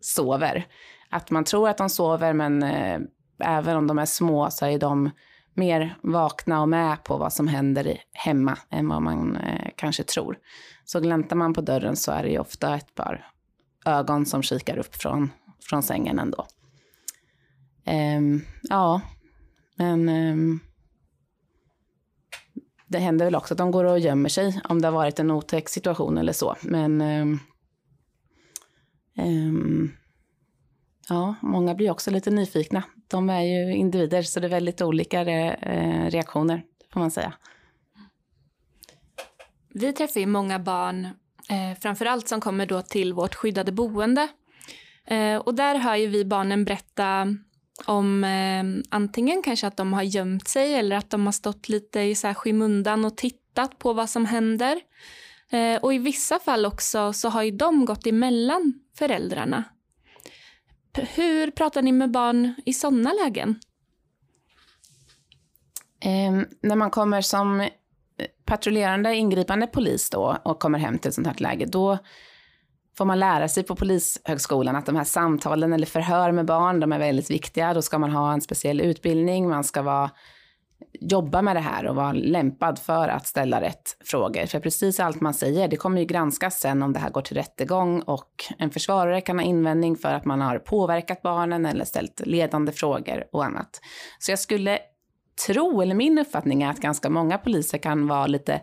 sover. 0.00 0.66
Att 1.10 1.30
man 1.30 1.44
tror 1.44 1.68
att 1.68 1.78
de 1.78 1.90
sover 1.90 2.32
men 2.32 2.62
eh, 2.62 3.00
även 3.38 3.76
om 3.76 3.86
de 3.86 3.98
är 3.98 4.04
små 4.04 4.50
så 4.50 4.66
är 4.66 4.78
de 4.78 5.10
mer 5.54 5.98
vakna 6.02 6.60
och 6.60 6.68
med 6.68 7.04
på 7.04 7.16
vad 7.16 7.32
som 7.32 7.48
händer 7.48 7.98
hemma 8.12 8.58
än 8.70 8.88
vad 8.88 9.02
man 9.02 9.36
eh, 9.36 9.70
kanske 9.76 10.02
tror. 10.02 10.38
Så 10.84 11.00
gläntar 11.00 11.36
man 11.36 11.54
på 11.54 11.60
dörren 11.60 11.96
så 11.96 12.12
är 12.12 12.22
det 12.22 12.28
ju 12.28 12.38
ofta 12.38 12.74
ett 12.74 12.94
par 12.94 13.30
ögon 13.84 14.26
som 14.26 14.42
kikar 14.42 14.78
upp 14.78 14.94
från, 14.94 15.30
från 15.62 15.82
sängen 15.82 16.18
ändå. 16.18 16.46
Um, 17.86 18.44
ja, 18.62 19.00
men 19.76 20.08
um, 20.08 20.60
det 22.94 22.98
händer 22.98 23.24
väl 23.24 23.34
också 23.34 23.54
att 23.54 23.58
de 23.58 23.70
går 23.70 23.84
och 23.84 23.98
gömmer 23.98 24.28
sig 24.28 24.60
om 24.64 24.82
det 24.82 24.88
har 24.88 24.92
varit 24.92 25.18
en 25.18 25.30
otäck 25.30 25.68
situation 25.68 26.18
eller 26.18 26.32
så. 26.32 26.56
Men 26.60 27.00
um, 27.00 27.40
ja, 31.08 31.34
många 31.42 31.74
blir 31.74 31.90
också 31.90 32.10
lite 32.10 32.30
nyfikna. 32.30 32.82
De 33.08 33.30
är 33.30 33.42
ju 33.42 33.74
individer 33.74 34.22
så 34.22 34.40
det 34.40 34.46
är 34.46 34.50
väldigt 34.50 34.82
olika 34.82 35.24
re 35.24 35.54
eh, 35.54 36.10
reaktioner 36.10 36.62
får 36.92 37.00
man 37.00 37.10
säga. 37.10 37.32
Vi 39.74 39.92
träffar 39.92 40.20
ju 40.20 40.26
många 40.26 40.58
barn 40.58 41.08
Eh, 41.50 41.78
framförallt 41.80 42.28
som 42.28 42.40
kommer 42.40 42.66
då 42.66 42.82
till 42.82 43.12
vårt 43.12 43.34
skyddade 43.34 43.72
boende. 43.72 44.28
Eh, 45.06 45.36
och 45.36 45.54
där 45.54 45.74
hör 45.74 45.96
ju 45.96 46.06
vi 46.06 46.24
barnen 46.24 46.64
berätta 46.64 47.26
om 47.84 48.24
eh, 48.24 48.64
antingen 48.96 49.42
kanske 49.42 49.66
att 49.66 49.76
de 49.76 49.92
har 49.92 50.02
gömt 50.02 50.48
sig 50.48 50.74
eller 50.74 50.96
att 50.96 51.10
de 51.10 51.26
har 51.26 51.32
stått 51.32 51.68
lite 51.68 52.00
i 52.00 52.14
så 52.14 52.26
här 52.26 52.34
skymundan 52.34 53.04
och 53.04 53.16
tittat 53.16 53.78
på 53.78 53.92
vad 53.92 54.10
som 54.10 54.26
händer. 54.26 54.80
Eh, 55.50 55.82
och 55.82 55.94
i 55.94 55.98
vissa 55.98 56.38
fall 56.38 56.66
också 56.66 57.12
så 57.12 57.28
har 57.28 57.42
ju 57.42 57.50
de 57.50 57.84
gått 57.84 58.06
emellan 58.06 58.74
föräldrarna. 58.98 59.64
P 60.92 61.06
hur 61.14 61.50
pratar 61.50 61.82
ni 61.82 61.92
med 61.92 62.10
barn 62.10 62.54
i 62.64 62.72
sådana 62.72 63.12
lägen? 63.12 63.60
Eh, 66.00 66.46
när 66.60 66.76
man 66.76 66.90
kommer 66.90 67.20
som 67.20 67.60
eh, 67.60 67.68
patrullerande 68.44 69.14
ingripande 69.14 69.66
polis 69.66 70.10
då 70.10 70.38
och 70.44 70.60
kommer 70.60 70.78
hem 70.78 70.98
till 70.98 71.08
ett 71.08 71.14
sånt 71.14 71.26
här 71.26 71.36
läge, 71.38 71.66
då 71.66 71.98
får 72.98 73.04
man 73.04 73.18
lära 73.18 73.48
sig 73.48 73.62
på 73.62 73.76
Polishögskolan 73.76 74.76
att 74.76 74.86
de 74.86 74.96
här 74.96 75.04
samtalen 75.04 75.72
eller 75.72 75.86
förhör 75.86 76.32
med 76.32 76.46
barn, 76.46 76.80
de 76.80 76.92
är 76.92 76.98
väldigt 76.98 77.30
viktiga. 77.30 77.74
Då 77.74 77.82
ska 77.82 77.98
man 77.98 78.10
ha 78.10 78.32
en 78.32 78.40
speciell 78.40 78.80
utbildning, 78.80 79.48
man 79.48 79.64
ska 79.64 79.82
vara, 79.82 80.10
jobba 81.00 81.42
med 81.42 81.56
det 81.56 81.60
här 81.60 81.86
och 81.86 81.96
vara 81.96 82.12
lämpad 82.12 82.78
för 82.78 83.08
att 83.08 83.26
ställa 83.26 83.60
rätt 83.60 83.96
frågor. 84.04 84.46
För 84.46 84.60
precis 84.60 85.00
allt 85.00 85.20
man 85.20 85.34
säger, 85.34 85.68
det 85.68 85.76
kommer 85.76 86.00
ju 86.00 86.06
granskas 86.06 86.60
sen 86.60 86.82
om 86.82 86.92
det 86.92 86.98
här 86.98 87.10
går 87.10 87.22
till 87.22 87.36
rättegång 87.36 88.00
och 88.00 88.44
en 88.58 88.70
försvarare 88.70 89.20
kan 89.20 89.38
ha 89.38 89.44
invändning 89.44 89.96
för 89.96 90.14
att 90.14 90.24
man 90.24 90.40
har 90.40 90.58
påverkat 90.58 91.22
barnen 91.22 91.66
eller 91.66 91.84
ställt 91.84 92.26
ledande 92.26 92.72
frågor 92.72 93.24
och 93.32 93.44
annat. 93.44 93.80
Så 94.18 94.32
jag 94.32 94.38
skulle 94.38 94.78
tro, 95.46 95.80
eller 95.82 95.94
min 95.94 96.18
uppfattning 96.18 96.62
är 96.62 96.70
att 96.70 96.80
ganska 96.80 97.10
många 97.10 97.38
poliser 97.38 97.78
kan 97.78 98.06
vara 98.06 98.26
lite 98.26 98.60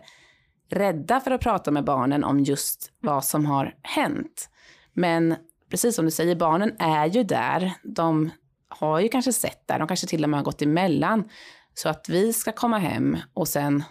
rädda 0.72 1.20
för 1.20 1.30
att 1.30 1.40
prata 1.40 1.70
med 1.70 1.84
barnen 1.84 2.24
om 2.24 2.40
just 2.40 2.92
vad 3.00 3.24
som 3.24 3.46
har 3.46 3.74
hänt. 3.82 4.48
Men 4.92 5.34
precis 5.70 5.96
som 5.96 6.04
du 6.04 6.10
säger, 6.10 6.36
barnen 6.36 6.76
är 6.78 7.06
ju 7.06 7.22
där. 7.22 7.72
De 7.82 8.30
har 8.68 9.00
ju 9.00 9.08
kanske 9.08 9.32
sett 9.32 9.66
där, 9.66 9.78
de 9.78 9.88
kanske 9.88 10.06
till 10.06 10.24
och 10.24 10.30
med 10.30 10.40
har 10.40 10.44
gått 10.44 10.62
emellan. 10.62 11.28
Så 11.74 11.88
att 11.88 12.08
vi 12.08 12.32
ska 12.32 12.52
komma 12.52 12.78
hem 12.78 13.16
och 13.34 13.48
sen 13.48 13.84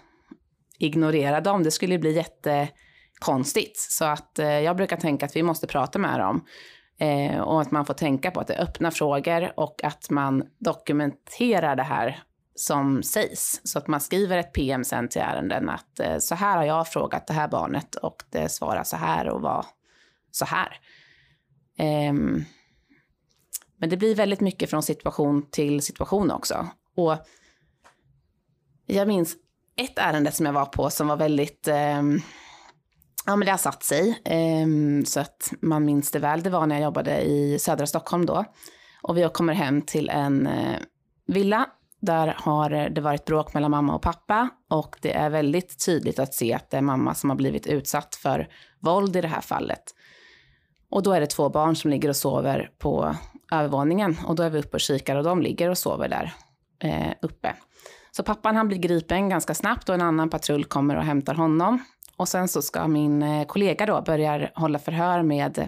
ignorera 0.79 1.41
dem, 1.41 1.63
det 1.63 1.71
skulle 1.71 1.99
bli 1.99 2.11
jättekonstigt. 2.11 3.77
Så 3.79 4.05
att 4.05 4.39
eh, 4.39 4.59
jag 4.59 4.77
brukar 4.77 4.97
tänka 4.97 5.25
att 5.25 5.35
vi 5.35 5.43
måste 5.43 5.67
prata 5.67 5.99
med 5.99 6.19
dem. 6.19 6.45
Eh, 6.99 7.39
och 7.41 7.61
att 7.61 7.71
man 7.71 7.85
får 7.85 7.93
tänka 7.93 8.31
på 8.31 8.39
att 8.39 8.47
det 8.47 8.53
är 8.53 8.63
öppna 8.63 8.91
frågor 8.91 9.59
och 9.59 9.83
att 9.83 10.09
man 10.09 10.43
dokumenterar 10.59 11.75
det 11.75 11.83
här 11.83 12.23
som 12.61 13.03
sägs. 13.03 13.61
Så 13.63 13.77
att 13.79 13.87
man 13.87 14.01
skriver 14.01 14.37
ett 14.37 14.53
PM 14.53 14.83
sen 14.83 15.09
till 15.09 15.21
ärenden 15.21 15.69
att 15.69 15.99
eh, 15.99 16.17
så 16.17 16.35
här 16.35 16.57
har 16.57 16.63
jag 16.63 16.87
frågat 16.87 17.27
det 17.27 17.33
här 17.33 17.47
barnet 17.47 17.95
och 17.95 18.23
det 18.29 18.49
svarar 18.49 18.83
så 18.83 18.97
här 18.97 19.29
och 19.29 19.41
var 19.41 19.65
så 20.31 20.45
här. 20.45 20.79
Um, 22.09 22.45
men 23.77 23.89
det 23.89 23.97
blir 23.97 24.15
väldigt 24.15 24.39
mycket 24.39 24.69
från 24.69 24.83
situation 24.83 25.49
till 25.51 25.81
situation 25.81 26.31
också. 26.31 26.67
Och 26.95 27.17
jag 28.85 29.07
minns 29.07 29.35
ett 29.75 29.97
ärende 29.99 30.31
som 30.31 30.45
jag 30.45 30.53
var 30.53 30.65
på 30.65 30.89
som 30.89 31.07
var 31.07 31.17
väldigt, 31.17 31.67
um, 31.67 32.21
ja 33.25 33.35
men 33.35 33.45
det 33.45 33.51
har 33.51 33.57
satt 33.57 33.83
sig, 33.83 34.21
um, 34.63 35.05
så 35.05 35.19
att 35.19 35.53
man 35.61 35.85
minns 35.85 36.11
det 36.11 36.19
väl. 36.19 36.43
Det 36.43 36.49
var 36.49 36.65
när 36.65 36.75
jag 36.75 36.83
jobbade 36.83 37.21
i 37.21 37.59
södra 37.59 37.87
Stockholm 37.87 38.25
då. 38.25 38.45
Och 39.01 39.17
vi 39.17 39.29
kommer 39.33 39.53
hem 39.53 39.81
till 39.81 40.09
en 40.09 40.47
uh, 40.47 40.77
villa 41.27 41.69
där 42.01 42.35
har 42.37 42.89
det 42.89 43.01
varit 43.01 43.25
bråk 43.25 43.53
mellan 43.53 43.71
mamma 43.71 43.95
och 43.95 44.01
pappa 44.01 44.49
och 44.69 44.95
det 45.01 45.13
är 45.13 45.29
väldigt 45.29 45.85
tydligt 45.85 46.19
att 46.19 46.33
se 46.33 46.53
att 46.53 46.69
det 46.69 46.77
är 46.77 46.81
mamma 46.81 47.13
som 47.13 47.29
har 47.29 47.37
blivit 47.37 47.67
utsatt 47.67 48.15
för 48.15 48.47
våld 48.79 49.15
i 49.15 49.21
det 49.21 49.27
här 49.27 49.41
fallet. 49.41 49.83
Och 50.89 51.03
då 51.03 51.13
är 51.13 51.19
det 51.19 51.27
två 51.27 51.49
barn 51.49 51.75
som 51.75 51.91
ligger 51.91 52.09
och 52.09 52.15
sover 52.15 52.71
på 52.79 53.15
övervåningen 53.51 54.17
och 54.27 54.35
då 54.35 54.43
är 54.43 54.49
vi 54.49 54.59
uppe 54.59 54.77
och 54.77 54.81
kikar 54.81 55.15
och 55.15 55.23
de 55.23 55.41
ligger 55.41 55.69
och 55.69 55.77
sover 55.77 56.07
där 56.07 56.33
eh, 56.79 57.13
uppe. 57.21 57.55
Så 58.11 58.23
pappan 58.23 58.55
han 58.55 58.67
blir 58.67 58.77
gripen 58.77 59.29
ganska 59.29 59.53
snabbt 59.53 59.89
och 59.89 59.95
en 59.95 60.01
annan 60.01 60.29
patrull 60.29 60.65
kommer 60.65 60.95
och 60.95 61.03
hämtar 61.03 61.33
honom. 61.33 61.85
Och 62.17 62.27
sen 62.27 62.47
så 62.47 62.61
ska 62.61 62.87
min 62.87 63.23
eh, 63.23 63.45
kollega 63.45 63.85
då 63.85 64.01
börja 64.01 64.49
hålla 64.55 64.79
förhör 64.79 65.23
med 65.23 65.67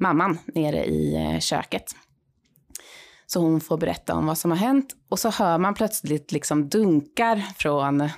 mamman 0.00 0.38
nere 0.46 0.84
i 0.84 1.16
eh, 1.16 1.40
köket. 1.40 1.94
Så 3.26 3.40
hon 3.40 3.60
får 3.60 3.78
berätta 3.78 4.14
om 4.14 4.26
vad 4.26 4.38
som 4.38 4.50
har 4.50 4.58
hänt 4.58 4.96
och 5.08 5.18
så 5.18 5.30
hör 5.30 5.58
man 5.58 5.74
plötsligt 5.74 6.32
liksom 6.32 6.68
dunkar 6.68 7.36
från 7.36 8.08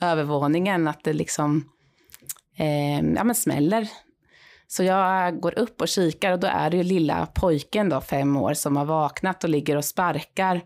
övervåningen 0.00 0.88
att 0.88 1.04
det 1.04 1.12
liksom 1.12 1.64
eh, 2.56 3.00
ja, 3.14 3.24
men 3.24 3.34
smäller. 3.34 3.88
Så 4.66 4.82
jag 4.82 5.40
går 5.40 5.58
upp 5.58 5.80
och 5.80 5.88
kikar 5.88 6.32
och 6.32 6.40
då 6.40 6.46
är 6.46 6.70
det 6.70 6.76
ju 6.76 6.82
lilla 6.82 7.26
pojken 7.26 7.88
då, 7.88 8.00
fem 8.00 8.36
år, 8.36 8.54
som 8.54 8.76
har 8.76 8.84
vaknat 8.84 9.44
och 9.44 9.50
ligger 9.50 9.76
och 9.76 9.84
sparkar 9.84 10.62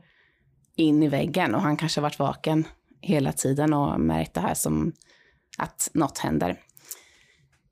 in 0.76 1.02
i 1.02 1.09
väggen 1.09 1.54
och 1.54 1.61
han 1.61 1.76
kanske 1.76 2.00
har 2.00 2.02
varit 2.02 2.18
vaken 2.18 2.64
hela 3.00 3.33
tiden 3.33 3.72
och 3.72 4.00
märkt 4.00 4.35
det 4.35 4.40
här 4.40 4.54
som 4.54 4.92
att 5.59 5.90
något 5.94 6.18
händer. 6.18 6.61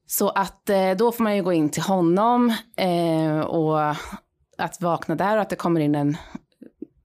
Så 0.06 0.28
att 0.28 0.70
eh, 0.70 0.90
då 0.90 1.12
får 1.12 1.24
man 1.24 1.36
ju 1.36 1.42
gå 1.42 1.52
in 1.52 1.70
till 1.70 1.82
honom 1.82 2.54
eh, 2.76 3.40
och 3.40 3.96
att 4.62 4.80
vakna 4.80 5.14
där 5.14 5.36
och 5.36 5.42
att 5.42 5.50
det 5.50 5.56
kommer 5.56 5.80
in 5.80 5.94
en 5.94 6.16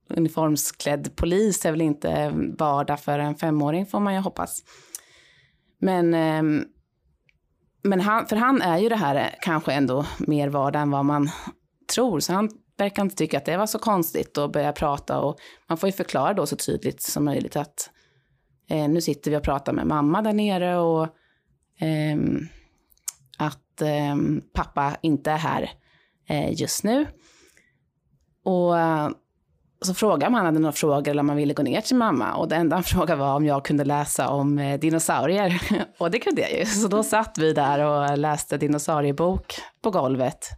uniformsklädd 0.08 1.16
polis 1.16 1.66
är 1.66 1.70
väl 1.70 1.80
inte 1.80 2.32
vardag 2.58 3.00
för 3.00 3.18
en 3.18 3.34
femåring 3.34 3.86
får 3.86 4.00
man 4.00 4.14
ju 4.14 4.20
hoppas. 4.20 4.62
Men, 5.80 6.14
ehm, 6.14 6.64
men 7.82 8.00
han, 8.00 8.26
för 8.26 8.36
han 8.36 8.62
är 8.62 8.78
ju 8.78 8.88
det 8.88 8.96
här 8.96 9.34
kanske 9.40 9.72
ändå 9.72 10.06
mer 10.18 10.48
vardag 10.48 10.82
än 10.82 10.90
vad 10.90 11.04
man 11.04 11.30
tror. 11.94 12.20
Så 12.20 12.32
han 12.32 12.50
verkar 12.76 13.02
inte 13.02 13.16
tycka 13.16 13.38
att 13.38 13.44
det 13.44 13.56
var 13.56 13.66
så 13.66 13.78
konstigt 13.78 14.38
att 14.38 14.52
börja 14.52 14.72
prata 14.72 15.20
och 15.20 15.38
man 15.68 15.78
får 15.78 15.88
ju 15.88 15.92
förklara 15.92 16.34
då 16.34 16.46
så 16.46 16.56
tydligt 16.56 17.02
som 17.02 17.24
möjligt 17.24 17.56
att 17.56 17.90
eh, 18.70 18.88
nu 18.88 19.00
sitter 19.00 19.30
vi 19.30 19.36
och 19.36 19.42
pratar 19.42 19.72
med 19.72 19.86
mamma 19.86 20.22
där 20.22 20.32
nere 20.32 20.78
och 20.78 21.02
eh, 21.80 22.18
att 23.38 23.82
eh, 23.82 24.16
pappa 24.52 24.96
inte 25.02 25.30
är 25.30 25.36
här 25.36 25.70
eh, 26.28 26.60
just 26.60 26.84
nu. 26.84 27.06
Och 28.48 28.78
eh, 28.78 29.10
så 29.80 29.94
frågade 29.94 30.26
om 30.26 30.34
han 30.34 30.46
hade 30.46 30.58
några 30.58 30.72
frågor 30.72 31.08
eller 31.08 31.20
om 31.20 31.28
han 31.28 31.38
ville 31.38 31.54
gå 31.54 31.62
ner 31.62 31.80
till 31.80 31.96
mamma. 31.96 32.34
Och 32.34 32.48
det 32.48 32.56
enda 32.56 32.76
han 32.76 32.82
frågade 32.94 33.20
var 33.20 33.36
om 33.36 33.44
jag 33.44 33.64
kunde 33.64 33.84
läsa 33.84 34.28
om 34.28 34.58
eh, 34.58 34.80
dinosaurier. 34.80 35.62
och 35.98 36.10
det 36.10 36.18
kunde 36.18 36.40
jag 36.40 36.52
ju. 36.52 36.66
Så 36.66 36.88
då 36.88 37.02
satt 37.02 37.38
vi 37.38 37.52
där 37.52 37.78
och 37.78 38.18
läste 38.18 38.56
dinosauriebok 38.56 39.54
på 39.82 39.90
golvet 39.90 40.48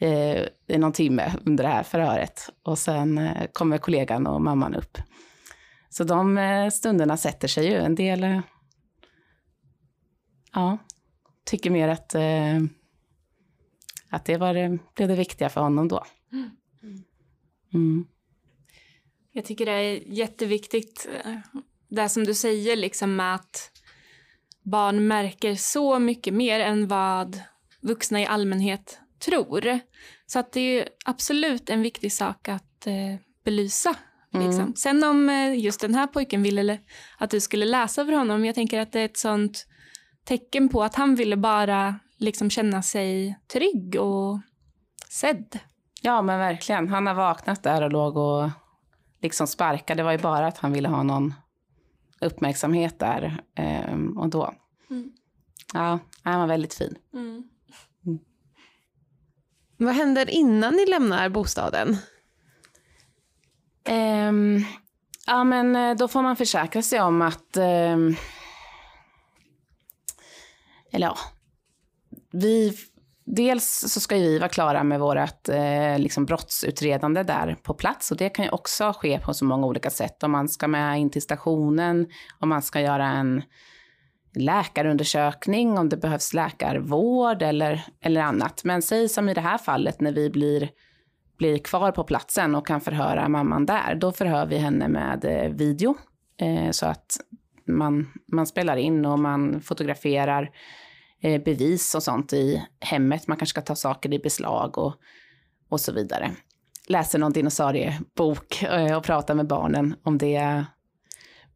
eh, 0.00 0.42
i 0.66 0.78
någon 0.78 0.92
timme 0.92 1.32
under 1.46 1.64
det 1.64 1.70
här 1.70 1.82
förhöret. 1.82 2.48
Och 2.62 2.78
sen 2.78 3.18
eh, 3.18 3.46
kommer 3.52 3.78
kollegan 3.78 4.26
och 4.26 4.42
mamman 4.42 4.74
upp. 4.74 4.98
Så 5.90 6.04
de 6.04 6.38
eh, 6.38 6.70
stunderna 6.70 7.16
sätter 7.16 7.48
sig 7.48 7.66
ju. 7.66 7.74
En 7.74 7.94
del 7.94 8.24
eh, 8.24 8.40
ja, 10.54 10.78
tycker 11.44 11.70
mer 11.70 11.88
att, 11.88 12.14
eh, 12.14 12.58
att 14.10 14.24
det 14.24 14.36
var 14.36 14.78
blev 14.94 15.08
det 15.08 15.14
viktiga 15.14 15.48
för 15.48 15.60
honom 15.60 15.88
då. 15.88 16.04
Mm. 16.32 16.50
Mm. 17.74 18.06
Jag 19.32 19.44
tycker 19.44 19.66
det 19.66 19.72
är 19.72 20.02
jätteviktigt, 20.06 21.08
eh, 21.24 21.34
det 21.88 22.08
som 22.08 22.24
du 22.24 22.34
säger, 22.34 22.76
liksom 22.76 23.16
med 23.16 23.34
att 23.34 23.70
barn 24.62 25.06
märker 25.06 25.54
så 25.54 25.98
mycket 25.98 26.34
mer 26.34 26.60
än 26.60 26.88
vad 26.88 27.40
vuxna 27.80 28.20
i 28.20 28.26
allmänhet 28.26 29.00
tror. 29.18 29.80
Så 30.26 30.38
att 30.38 30.52
det 30.52 30.60
är 30.60 30.88
absolut 31.04 31.70
en 31.70 31.82
viktig 31.82 32.12
sak 32.12 32.48
att 32.48 32.86
eh, 32.86 33.16
belysa. 33.44 33.94
Mm. 34.34 34.46
Liksom. 34.46 34.74
Sen 34.76 35.04
om 35.04 35.28
eh, 35.28 35.58
just 35.58 35.80
den 35.80 35.94
här 35.94 36.06
pojken 36.06 36.42
ville 36.42 36.78
att 37.18 37.30
du 37.30 37.40
skulle 37.40 37.64
läsa 37.64 38.04
för 38.04 38.12
honom, 38.12 38.44
jag 38.44 38.54
tänker 38.54 38.80
att 38.80 38.92
det 38.92 39.00
är 39.00 39.04
ett 39.04 39.18
sånt 39.18 39.66
tecken 40.24 40.68
på 40.68 40.82
att 40.82 40.94
han 40.94 41.14
ville 41.14 41.36
bara 41.36 41.94
liksom 42.18 42.50
känna 42.50 42.82
sig 42.82 43.38
trygg 43.52 43.96
och 44.00 44.40
sedd. 45.08 45.58
Ja, 46.02 46.22
men 46.22 46.38
verkligen. 46.38 46.88
Han 46.88 47.06
har 47.06 47.14
vaknat 47.14 47.62
där 47.62 47.82
och 47.82 47.92
låg 47.92 48.16
och 48.16 48.50
liksom 49.22 49.46
sparkade. 49.46 50.00
Det 50.00 50.04
var 50.04 50.12
ju 50.12 50.18
bara 50.18 50.46
att 50.46 50.58
han 50.58 50.72
ville 50.72 50.88
ha 50.88 51.02
någon 51.02 51.34
uppmärksamhet 52.20 52.98
där. 52.98 53.42
Um, 53.92 54.18
och 54.18 54.28
då. 54.28 54.54
Mm. 54.90 55.12
Ja, 55.74 55.98
han 56.22 56.40
var 56.40 56.46
väldigt 56.46 56.74
fin. 56.74 56.98
Mm. 57.14 57.44
Mm. 58.06 58.18
Vad 59.76 59.94
händer 59.94 60.30
innan 60.30 60.74
ni 60.74 60.86
lämnar 60.86 61.28
bostaden? 61.28 61.96
Um, 63.88 64.64
ja, 65.26 65.44
men 65.44 65.76
eh, 65.76 65.96
då 65.96 66.08
får 66.08 66.22
man 66.22 66.36
försäkra 66.36 66.82
sig 66.82 67.00
om 67.00 67.22
att... 67.22 67.56
Um, 67.56 68.16
eller 70.90 71.06
ja, 71.06 71.18
vi 72.30 72.78
dels 73.30 73.84
så 73.88 74.00
ska 74.00 74.14
vi 74.14 74.38
vara 74.38 74.48
klara 74.48 74.84
med 74.84 75.00
vårt 75.00 75.48
eh, 75.48 75.98
liksom 75.98 76.26
brottsutredande 76.26 77.22
där 77.22 77.56
på 77.62 77.74
plats 77.74 78.10
och 78.10 78.16
det 78.16 78.28
kan 78.28 78.44
ju 78.44 78.50
också 78.50 78.92
ske 78.96 79.18
på 79.18 79.34
så 79.34 79.44
många 79.44 79.66
olika 79.66 79.90
sätt. 79.90 80.22
Om 80.22 80.30
man 80.30 80.48
ska 80.48 80.68
med 80.68 81.00
in 81.00 81.10
till 81.10 81.22
stationen, 81.22 82.06
om 82.38 82.48
man 82.48 82.62
ska 82.62 82.80
göra 82.80 83.06
en 83.06 83.42
läkarundersökning, 84.34 85.78
om 85.78 85.88
det 85.88 85.96
behövs 85.96 86.34
läkarvård 86.34 87.42
eller, 87.42 87.84
eller 88.00 88.20
annat. 88.20 88.64
Men 88.64 88.82
säg 88.82 89.08
som 89.08 89.28
i 89.28 89.34
det 89.34 89.40
här 89.40 89.58
fallet 89.58 90.00
när 90.00 90.12
vi 90.12 90.30
blir, 90.30 90.70
blir 91.38 91.58
kvar 91.58 91.92
på 91.92 92.04
platsen 92.04 92.54
och 92.54 92.66
kan 92.66 92.80
förhöra 92.80 93.28
mamman 93.28 93.66
där, 93.66 93.94
då 93.94 94.12
förhör 94.12 94.46
vi 94.46 94.56
henne 94.56 94.88
med 94.88 95.24
eh, 95.24 95.50
video 95.50 95.96
eh, 96.40 96.70
så 96.70 96.86
att 96.86 97.16
man, 97.66 98.10
man 98.32 98.46
spelar 98.46 98.76
in 98.76 99.06
och 99.06 99.18
man 99.18 99.60
fotograferar 99.60 100.42
Eh, 100.42 100.52
Eh, 101.20 101.42
bevis 101.42 101.94
och 101.94 102.02
sånt 102.02 102.32
i 102.32 102.66
hemmet. 102.80 103.26
Man 103.26 103.36
kanske 103.36 103.50
ska 103.50 103.60
ta 103.60 103.74
saker 103.74 104.14
i 104.14 104.18
beslag 104.18 104.78
och, 104.78 104.94
och 105.68 105.80
så 105.80 105.92
vidare. 105.92 106.30
Läser 106.86 107.18
någon 107.18 107.32
dinosauriebok 107.32 108.62
eh, 108.62 108.96
och 108.96 109.04
pratar 109.04 109.34
med 109.34 109.46
barnen 109.46 109.94
om 110.02 110.18
det. 110.18 110.64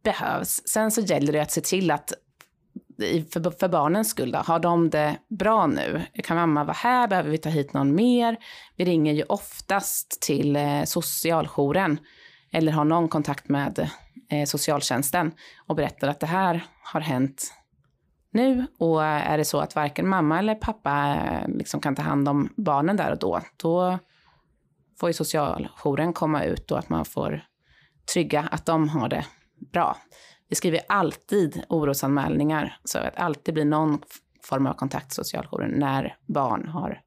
behövs. 0.03 0.69
Sen 0.69 0.91
så 0.91 1.01
gäller 1.01 1.33
det 1.33 1.41
att 1.43 1.51
se 1.51 1.61
till 1.61 1.91
att 1.91 2.13
för, 3.33 3.59
för 3.59 3.69
barnens 3.69 4.11
skull, 4.11 4.33
då, 4.33 4.39
har 4.39 4.59
de 4.59 4.91
det 4.91 5.19
bra 5.29 5.67
nu? 5.67 6.03
Kan 6.15 6.37
mamma 6.37 6.65
vara 6.65 6.77
här? 6.77 7.09
Behöver 7.09 7.31
vi 7.31 7.39
ta 7.39 7.49
hit 7.49 7.73
någon 7.73 7.95
mer? 7.95 8.37
Vi 8.77 8.85
ringer 8.85 9.13
ju 9.13 9.23
oftast 9.23 10.23
till 10.23 10.57
eh, 10.57 10.85
socialjouren 10.85 11.99
eller 12.53 12.73
har 12.73 12.85
någon 12.85 13.09
kontakt 13.09 13.49
med 13.49 13.91
eh, 14.31 14.45
socialtjänsten 14.47 15.33
och 15.67 15.77
berättar 15.77 16.09
att 16.09 16.21
det 16.21 16.27
här 16.27 16.67
har 16.83 17.01
hänt 17.01 17.53
nu 18.33 18.67
och 18.79 19.05
är 19.05 19.39
det 19.39 19.45
så 19.45 19.61
att 19.61 19.75
varken 19.75 20.09
mamma 20.09 20.39
eller 20.39 20.55
pappa 20.55 21.17
eh, 21.17 21.49
liksom 21.49 21.81
kan 21.81 21.95
ta 21.95 22.03
hand 22.03 22.29
om 22.29 22.49
barnen 22.57 22.97
där 22.97 23.13
och 23.13 23.19
då, 23.19 23.41
då 23.57 23.99
får 25.01 25.09
ju 25.09 25.13
socialjouren 25.13 26.13
komma 26.13 26.45
ut 26.45 26.71
och 26.71 26.79
att 26.79 26.89
man 26.89 27.05
får 27.05 27.45
trygga 28.13 28.49
att 28.51 28.67
de 28.67 28.89
har 28.89 29.09
det 29.09 29.27
bra. 29.73 29.97
Vi 30.49 30.57
skriver 30.57 30.81
alltid 30.89 31.63
orosanmälningar 31.69 32.79
så 32.85 32.99
att 32.99 33.15
det 33.15 33.21
alltid 33.21 33.55
blir 33.55 33.65
någon 33.65 34.03
form 34.43 34.67
av 34.67 34.75
kontakt 34.75 35.09
till 35.09 35.15
socialjouren 35.15 35.71
när 35.71 36.17
barn 36.27 36.69
har 36.69 37.01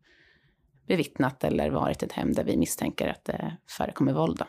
bevittnat 0.88 1.44
eller 1.44 1.70
varit 1.70 2.04
i 2.04 2.06
ett 2.06 2.12
hem 2.12 2.34
där 2.34 2.44
vi 2.44 2.58
misstänker 2.58 3.08
att 3.08 3.26
det 3.26 3.58
förekommer 3.70 4.14
våld. 4.14 4.38
Då. 4.38 4.46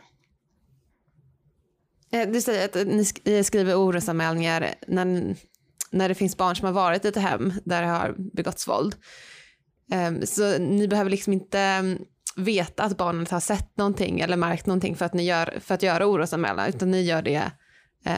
Eh, 2.18 2.28
du 2.28 2.40
säger 2.40 2.64
att 2.64 2.86
ni 3.24 3.44
skriver 3.44 3.74
orosanmälningar 3.74 4.74
när, 4.86 5.36
när 5.96 6.08
det 6.08 6.14
finns 6.14 6.36
barn 6.36 6.56
som 6.56 6.66
har 6.66 6.72
varit 6.72 7.04
i 7.04 7.08
ett 7.08 7.16
hem 7.16 7.52
där 7.64 7.82
det 7.82 7.88
har 7.88 8.14
begåtts 8.18 8.68
våld. 8.68 8.96
Ehm, 9.92 10.26
så 10.26 10.58
ni 10.58 10.88
behöver 10.88 11.10
liksom 11.10 11.32
inte 11.32 11.60
ehm, 11.60 11.98
veta 12.36 12.82
att 12.82 12.96
barnet 12.96 13.30
har 13.30 13.40
sett 13.40 13.76
någonting 13.76 14.20
eller 14.20 14.36
märkt 14.36 14.66
någonting 14.66 14.96
för 14.96 15.04
att, 15.04 15.14
ni 15.14 15.24
gör, 15.24 15.58
för 15.60 15.74
att 15.74 15.82
göra 15.82 16.06
orosanmälan, 16.06 16.68
utan 16.68 16.90
ni 16.90 17.02
gör 17.02 17.22
det 17.22 17.50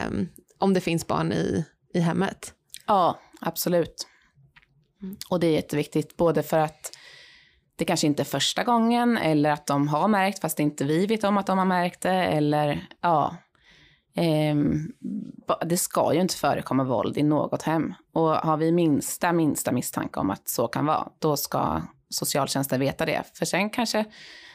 um, 0.09 0.29
om 0.59 0.75
det 0.75 0.81
finns 0.81 1.07
barn 1.07 1.33
i, 1.33 1.65
i 1.95 2.01
hemmet. 2.01 2.55
Ja, 2.87 3.21
absolut. 3.41 4.07
Och 5.31 5.41
det 5.41 5.47
är 5.47 5.53
jätteviktigt, 5.53 6.17
både 6.17 6.43
för 6.43 6.59
att 6.59 6.93
det 7.77 7.85
kanske 7.85 8.07
inte 8.07 8.23
är 8.23 8.25
första 8.25 8.65
gången 8.65 9.19
eller 9.19 9.51
att 9.51 9.67
de 9.67 9.89
har 9.89 10.09
märkt 10.09 10.41
fast 10.41 10.61
inte 10.61 10.85
vi 10.85 11.07
vet 11.07 11.25
om 11.25 11.39
att 11.39 11.47
de 11.47 11.59
har 11.59 11.65
märkt 11.65 12.01
det 12.01 12.25
eller 12.25 12.89
ja. 13.01 13.37
Eh, 14.15 14.57
det 15.67 15.77
ska 15.77 16.15
ju 16.15 16.21
inte 16.21 16.35
förekomma 16.35 16.85
våld 16.85 17.19
i 17.19 17.23
något 17.23 17.63
hem 17.63 17.95
och 18.13 18.31
har 18.31 18.57
vi 18.57 18.73
minsta, 18.73 19.33
minsta 19.33 19.73
misstanke 19.73 20.21
om 20.21 20.31
att 20.31 20.49
så 20.49 20.69
kan 20.69 20.87
vara, 20.87 21.09
då 21.19 21.37
ska 21.37 21.83
socialtjänsten 22.11 22.81
veta 22.81 23.07
det. 23.07 23.23
För 23.35 23.45
sen 23.45 23.71
kanske 23.71 24.05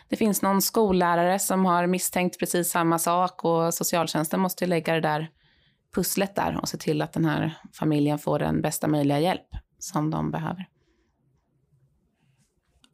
det 0.10 0.16
finns 0.16 0.42
någon 0.42 0.62
skollärare 0.62 1.40
som 1.40 1.66
har 1.66 1.88
misstänkt 1.88 2.40
precis 2.40 2.70
samma 2.72 3.00
sak 3.00 3.46
och 3.46 3.74
socialtjänsten 3.74 4.40
måste 4.40 4.66
lägga 4.66 4.94
det 4.94 5.02
där 5.02 5.30
pusslet 5.96 6.36
där 6.36 6.60
och 6.62 6.70
se 6.70 6.78
till 6.78 7.02
att 7.02 7.14
den 7.14 7.26
här 7.26 7.58
familjen 7.74 8.20
får 8.20 8.40
den 8.40 8.62
bästa 8.62 8.88
möjliga 8.88 9.20
hjälp 9.20 9.48
som 9.80 10.10
de 10.10 10.32
behöver. 10.32 10.68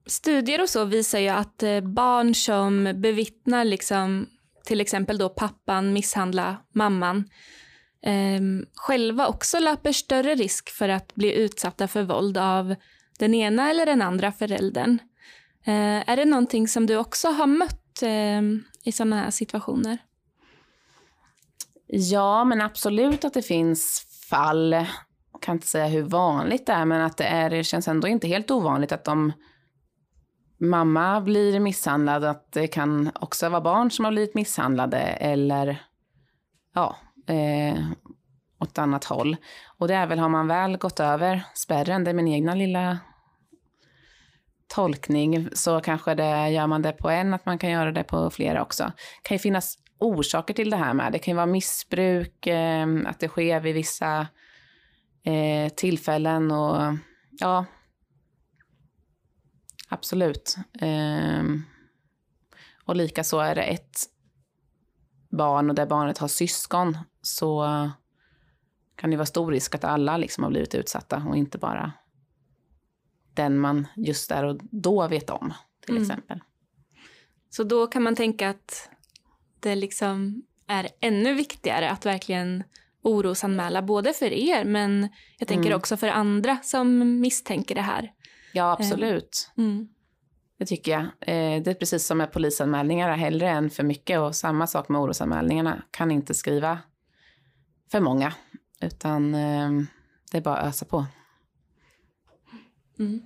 Studier 0.05 0.61
och 0.61 0.69
så 0.69 0.85
visar 0.85 1.19
ju 1.19 1.29
att 1.29 1.63
eh, 1.63 1.81
barn 1.81 2.35
som 2.35 2.93
bevittnar 2.95 3.65
liksom, 3.65 4.27
till 4.63 4.81
exempel 4.81 5.17
då 5.17 5.29
pappan 5.29 5.93
misshandla 5.93 6.57
mamman 6.73 7.29
eh, 8.05 8.41
själva 8.75 9.27
också 9.27 9.59
löper 9.59 9.91
större 9.91 10.35
risk 10.35 10.69
för 10.69 10.89
att 10.89 11.15
bli 11.15 11.33
utsatta 11.33 11.87
för 11.87 12.03
våld 12.03 12.37
av 12.37 12.75
den 13.19 13.33
ena 13.33 13.69
eller 13.69 13.85
den 13.85 14.01
andra 14.01 14.31
föräldern. 14.31 14.99
Eh, 15.65 16.09
är 16.09 16.15
det 16.15 16.25
någonting 16.25 16.67
som 16.67 16.85
du 16.85 16.97
också 16.97 17.27
har 17.27 17.47
mött 17.47 18.01
eh, 18.01 18.41
i 18.83 18.91
sådana 18.91 19.15
här 19.15 19.31
situationer? 19.31 19.97
Ja, 21.87 22.43
men 22.43 22.61
absolut 22.61 23.25
att 23.25 23.33
det 23.33 23.41
finns 23.41 24.05
fall, 24.29 24.73
jag 25.33 25.41
kan 25.41 25.55
inte 25.55 25.67
säga 25.67 25.87
hur 25.87 26.01
vanligt 26.01 26.65
det 26.65 26.73
är, 26.73 26.85
men 26.85 27.01
att 27.01 27.17
det, 27.17 27.23
är, 27.23 27.49
det 27.49 27.63
känns 27.63 27.87
ändå 27.87 28.07
inte 28.07 28.27
helt 28.27 28.51
ovanligt 28.51 28.91
att 28.91 29.05
de 29.05 29.33
mamma 30.59 31.21
blir 31.21 31.59
misshandlad, 31.59 32.23
att 32.23 32.51
det 32.51 32.67
kan 32.67 33.11
också 33.15 33.49
vara 33.49 33.61
barn 33.61 33.91
som 33.91 34.05
har 34.05 34.11
blivit 34.11 34.35
misshandlade 34.35 34.99
eller 34.99 35.83
ja, 36.75 36.95
eh, 37.27 37.79
åt 38.59 38.77
annat 38.77 39.05
håll. 39.05 39.37
Och 39.77 39.87
det 39.87 39.93
är 39.93 40.07
väl, 40.07 40.19
har 40.19 40.29
man 40.29 40.47
väl 40.47 40.77
gått 40.77 40.99
över 40.99 41.43
spärren, 41.53 42.03
det 42.03 42.09
är 42.09 42.13
min 42.13 42.27
egna 42.27 42.55
lilla 42.55 42.99
tolkning, 44.67 45.49
så 45.53 45.81
kanske 45.81 46.15
det, 46.15 46.49
gör 46.49 46.67
man 46.67 46.81
det 46.81 46.91
på 46.91 47.09
en, 47.09 47.33
att 47.33 47.45
man 47.45 47.57
kan 47.57 47.71
göra 47.71 47.91
det 47.91 48.03
på 48.03 48.29
flera 48.29 48.61
också. 48.61 48.83
Det 48.83 49.27
kan 49.27 49.35
ju 49.35 49.39
finnas 49.39 49.77
orsaker 49.99 50.53
till 50.53 50.69
det 50.69 50.77
här 50.77 50.93
med. 50.93 51.11
Det 51.11 51.19
kan 51.19 51.31
ju 51.31 51.35
vara 51.35 51.45
missbruk, 51.45 52.47
eh, 52.47 52.87
att 53.05 53.19
det 53.19 53.27
sker 53.27 53.59
vid 53.59 53.75
vissa 53.75 54.27
eh, 55.23 55.69
tillfällen 55.75 56.51
och 56.51 56.93
ja, 57.31 57.65
absolut. 59.89 60.57
Eh, 60.81 61.43
och 62.85 62.95
lika 62.95 63.23
så 63.23 63.39
är 63.39 63.55
det 63.55 63.63
ett 63.63 63.97
barn 65.29 65.69
och 65.69 65.75
där 65.75 65.85
barnet 65.85 66.17
har 66.17 66.27
syskon 66.27 66.97
så 67.21 67.65
kan 68.95 69.11
det 69.11 69.17
vara 69.17 69.25
stor 69.25 69.51
risk 69.51 69.75
att 69.75 69.83
alla 69.83 70.17
liksom 70.17 70.43
har 70.43 70.51
blivit 70.51 70.75
utsatta 70.75 71.23
och 71.27 71.37
inte 71.37 71.57
bara 71.57 71.91
den 73.33 73.59
man 73.59 73.87
just 73.95 74.29
där 74.29 74.45
och 74.45 74.59
då 74.61 75.07
vet 75.07 75.29
om 75.29 75.53
till 75.85 75.97
mm. 75.97 76.03
exempel. 76.03 76.39
Så 77.49 77.63
då 77.63 77.87
kan 77.87 78.03
man 78.03 78.15
tänka 78.15 78.49
att 78.49 78.89
det 79.59 79.75
liksom 79.75 80.43
är 80.67 80.89
ännu 80.99 81.33
viktigare 81.33 81.89
att 81.89 82.05
verkligen 82.05 82.63
orosanmäla 83.01 83.81
både 83.81 84.13
för 84.13 84.33
er 84.33 84.65
men 84.65 85.09
jag 85.37 85.47
tänker 85.47 85.69
mm. 85.69 85.77
också 85.77 85.97
för 85.97 86.07
andra 86.07 86.57
som 86.63 87.19
misstänker 87.19 87.75
det 87.75 87.81
här. 87.81 88.11
Ja, 88.53 88.71
absolut. 88.71 89.51
Eh, 89.57 89.63
mm. 89.63 89.87
Det 90.57 90.65
tycker 90.65 90.91
jag. 90.91 91.01
Eh, 91.01 91.63
det 91.63 91.71
är 91.71 91.73
precis 91.73 92.05
som 92.05 92.17
med 92.17 92.31
polisanmälningar, 92.31 93.17
hellre 93.17 93.49
än 93.49 93.69
för 93.69 93.83
mycket 93.83 94.19
och 94.19 94.35
samma 94.35 94.67
sak 94.67 94.89
med 94.89 95.01
orosanmälningarna. 95.01 95.83
Kan 95.91 96.11
inte 96.11 96.33
skriva 96.33 96.79
för 97.91 97.99
många 97.99 98.33
utan 98.81 99.35
eh, 99.35 99.69
det 100.31 100.37
är 100.37 100.41
bara 100.41 100.57
att 100.57 100.67
ösa 100.67 100.85
på. 100.85 101.05
Mm 102.99 103.21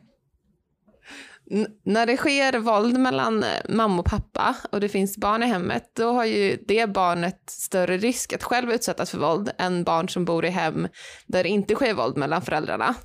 när 1.83 2.05
det 2.05 2.17
sker 2.17 2.59
våld 2.59 2.99
mellan 2.99 3.43
eh, 3.43 3.49
mamma 3.69 3.99
och 3.99 4.05
pappa 4.05 4.55
och 4.71 4.79
det 4.79 4.89
finns 4.89 5.17
barn 5.17 5.43
i 5.43 5.45
hemmet, 5.45 5.91
då 5.93 6.11
har 6.11 6.25
ju 6.25 6.57
det 6.67 6.87
barnet 6.87 7.41
större 7.47 7.97
risk 7.97 8.33
att 8.33 8.43
själv 8.43 8.71
utsättas 8.71 9.11
för 9.11 9.17
våld 9.17 9.51
än 9.57 9.83
barn 9.83 10.09
som 10.09 10.25
bor 10.25 10.45
i 10.45 10.49
hem 10.49 10.87
där 11.27 11.43
det 11.43 11.49
inte 11.49 11.75
sker 11.75 11.93
våld 11.93 12.17
mellan 12.17 12.41
föräldrarna. 12.41 12.95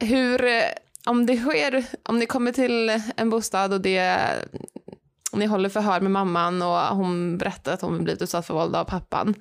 Hur, 0.00 0.44
eh, 0.44 0.62
om 1.06 1.26
det 1.26 1.36
sker, 1.36 1.84
om 2.02 2.18
ni 2.18 2.26
kommer 2.26 2.52
till 2.52 3.02
en 3.16 3.30
bostad 3.30 3.72
och 3.72 3.80
det, 3.80 4.18
ni 5.32 5.46
håller 5.46 5.68
förhör 5.68 6.00
med 6.00 6.10
mamman 6.10 6.62
och 6.62 6.78
hon 6.78 7.38
berättar 7.38 7.72
att 7.72 7.80
hon 7.80 8.04
blivit 8.04 8.22
utsatt 8.22 8.46
för 8.46 8.54
våld 8.54 8.76
av 8.76 8.84
pappan, 8.84 9.34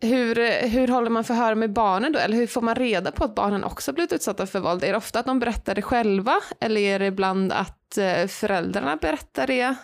hur, 0.00 0.68
hur 0.68 0.88
håller 0.88 1.10
man 1.10 1.24
förhör 1.24 1.54
med 1.54 1.72
barnen 1.72 2.12
då? 2.12 2.18
Eller 2.18 2.36
hur 2.36 2.46
får 2.46 2.62
man 2.62 2.74
reda 2.74 3.12
på 3.12 3.24
att 3.24 3.34
barnen 3.34 3.64
också 3.64 3.92
blivit 3.92 4.12
utsatta 4.12 4.46
för 4.46 4.60
våld? 4.60 4.84
Är 4.84 4.90
det 4.90 4.96
ofta 4.96 5.20
att 5.20 5.26
de 5.26 5.38
berättar 5.38 5.74
det 5.74 5.82
själva? 5.82 6.34
Eller 6.60 6.80
är 6.80 6.98
det 6.98 7.06
ibland 7.06 7.52
att 7.52 7.98
eh, 7.98 8.26
föräldrarna 8.26 8.96
berättar 8.96 9.46
det? 9.46 9.74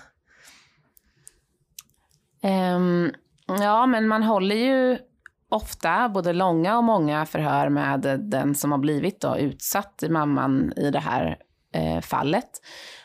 Um, 2.42 3.12
ja, 3.46 3.86
men 3.86 4.08
man 4.08 4.22
håller 4.22 4.56
ju 4.56 4.98
ofta 5.48 6.08
både 6.08 6.32
långa 6.32 6.76
och 6.76 6.84
många 6.84 7.26
förhör 7.26 7.68
med 7.68 8.20
den 8.20 8.54
som 8.54 8.72
har 8.72 8.78
blivit 8.78 9.20
då 9.20 9.38
utsatt, 9.38 10.02
mamman 10.08 10.72
i 10.76 10.90
det 10.90 10.98
här 10.98 11.38
eh, 11.72 12.00
fallet. 12.00 12.50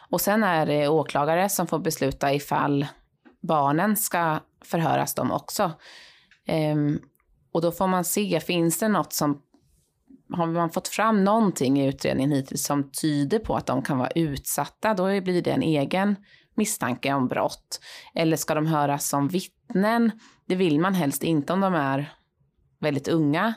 Och 0.10 0.22
sen 0.22 0.44
är 0.44 0.66
det 0.66 0.88
åklagare 0.88 1.50
som 1.50 1.68
får 1.68 1.80
besluta 1.80 2.34
ifall 2.34 2.86
barnen 3.42 3.96
ska 3.96 4.40
förhöras 4.66 5.16
de 5.16 5.32
också. 5.32 5.72
Ehm, 6.48 7.00
och 7.54 7.62
då 7.62 7.72
får 7.72 7.88
man 7.88 8.04
se, 8.04 8.40
finns 8.40 8.80
det 8.80 8.88
något 8.88 9.14
som 9.14 9.42
har 10.34 10.48
man 10.48 10.70
fått 10.70 10.88
fram 10.88 11.24
någonting 11.24 11.82
i 11.82 11.88
utredningen 11.88 12.32
hittills 12.32 12.66
som 12.66 12.92
tyder 12.92 13.40
på 13.40 13.56
att 13.56 13.66
de 13.66 13.82
kan 13.82 13.98
vara 13.98 14.12
utsatta, 14.16 14.94
då 14.94 15.22
blir 15.22 15.42
det 15.42 15.52
en 15.52 15.62
egen 15.62 16.16
misstanke 16.56 17.14
om 17.14 17.28
brott. 17.28 17.80
Eller 18.16 18.38
ska 18.38 18.56
de 18.56 18.66
höras 18.66 19.10
som 19.10 19.28
vittnen? 19.28 20.12
Det 20.46 20.56
vill 20.56 20.80
man 20.80 20.94
helst 20.94 21.24
inte 21.24 21.54
om 21.54 21.60
de 21.60 21.74
är 21.74 22.14
väldigt 22.82 23.08
unga. 23.08 23.54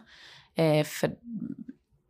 Eh, 0.54 0.84
för, 0.84 1.10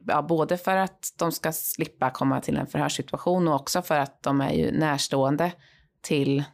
ja, 0.06 0.22
både 0.22 0.56
för 0.56 0.76
att 0.76 1.14
de 1.16 1.32
ska 1.32 1.52
slippa 1.52 2.10
komma 2.10 2.40
till 2.40 2.56
en 2.56 2.66
förhörssituation 2.66 3.48
och 3.48 3.54
också 3.54 3.82
för 3.82 3.98
att 3.98 4.22
de 4.22 4.40
är 4.40 4.52
ju 4.52 4.72
närstående 4.72 5.52
till 6.00 6.44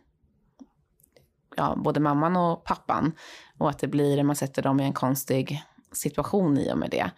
ja, 1.56 1.76
både 1.76 2.00
mamman 2.00 2.36
och 2.36 2.64
pappan. 2.64 3.12
Och 3.58 3.70
att 3.70 3.78
det 3.78 3.88
blir, 3.88 4.22
man 4.22 4.36
sätter 4.36 4.62
dem 4.62 4.80
i 4.80 4.84
en 4.84 4.92
konstig 4.92 5.62
situation 5.92 6.58
i 6.58 6.72
och 6.72 6.78
med 6.78 6.90
det. 6.90 7.10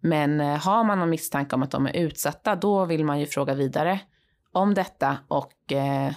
Men 0.00 0.40
eh, 0.40 0.56
har 0.56 0.84
man 0.84 0.98
någon 0.98 1.10
misstanke 1.10 1.54
om 1.54 1.62
att 1.62 1.70
de 1.70 1.86
är 1.86 1.96
utsatta, 1.96 2.56
då 2.56 2.84
vill 2.84 3.04
man 3.04 3.20
ju 3.20 3.26
fråga 3.26 3.54
vidare 3.54 4.00
om 4.52 4.74
detta 4.74 5.18
och 5.28 5.72
eh, 5.72 6.12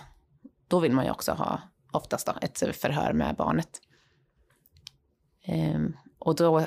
då 0.68 0.80
vill 0.80 0.92
man 0.92 1.06
ju 1.06 1.12
också 1.12 1.32
ha 1.32 1.62
oftast 1.92 2.28
då, 2.28 2.34
ett 2.42 2.78
förhör 2.78 3.14
med 3.14 3.36
barnet. 3.36 3.70
Eh, 5.44 5.80
och 6.28 6.36
då, 6.36 6.66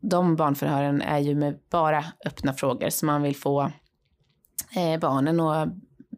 de 0.00 0.36
barnförhören 0.36 1.02
är 1.02 1.18
ju 1.18 1.34
med 1.34 1.58
bara 1.70 2.04
öppna 2.24 2.52
frågor, 2.52 2.90
så 2.90 3.06
man 3.06 3.22
vill 3.22 3.36
få 3.36 3.72
eh, 4.76 5.00
barnen 5.00 5.40
att 5.40 5.68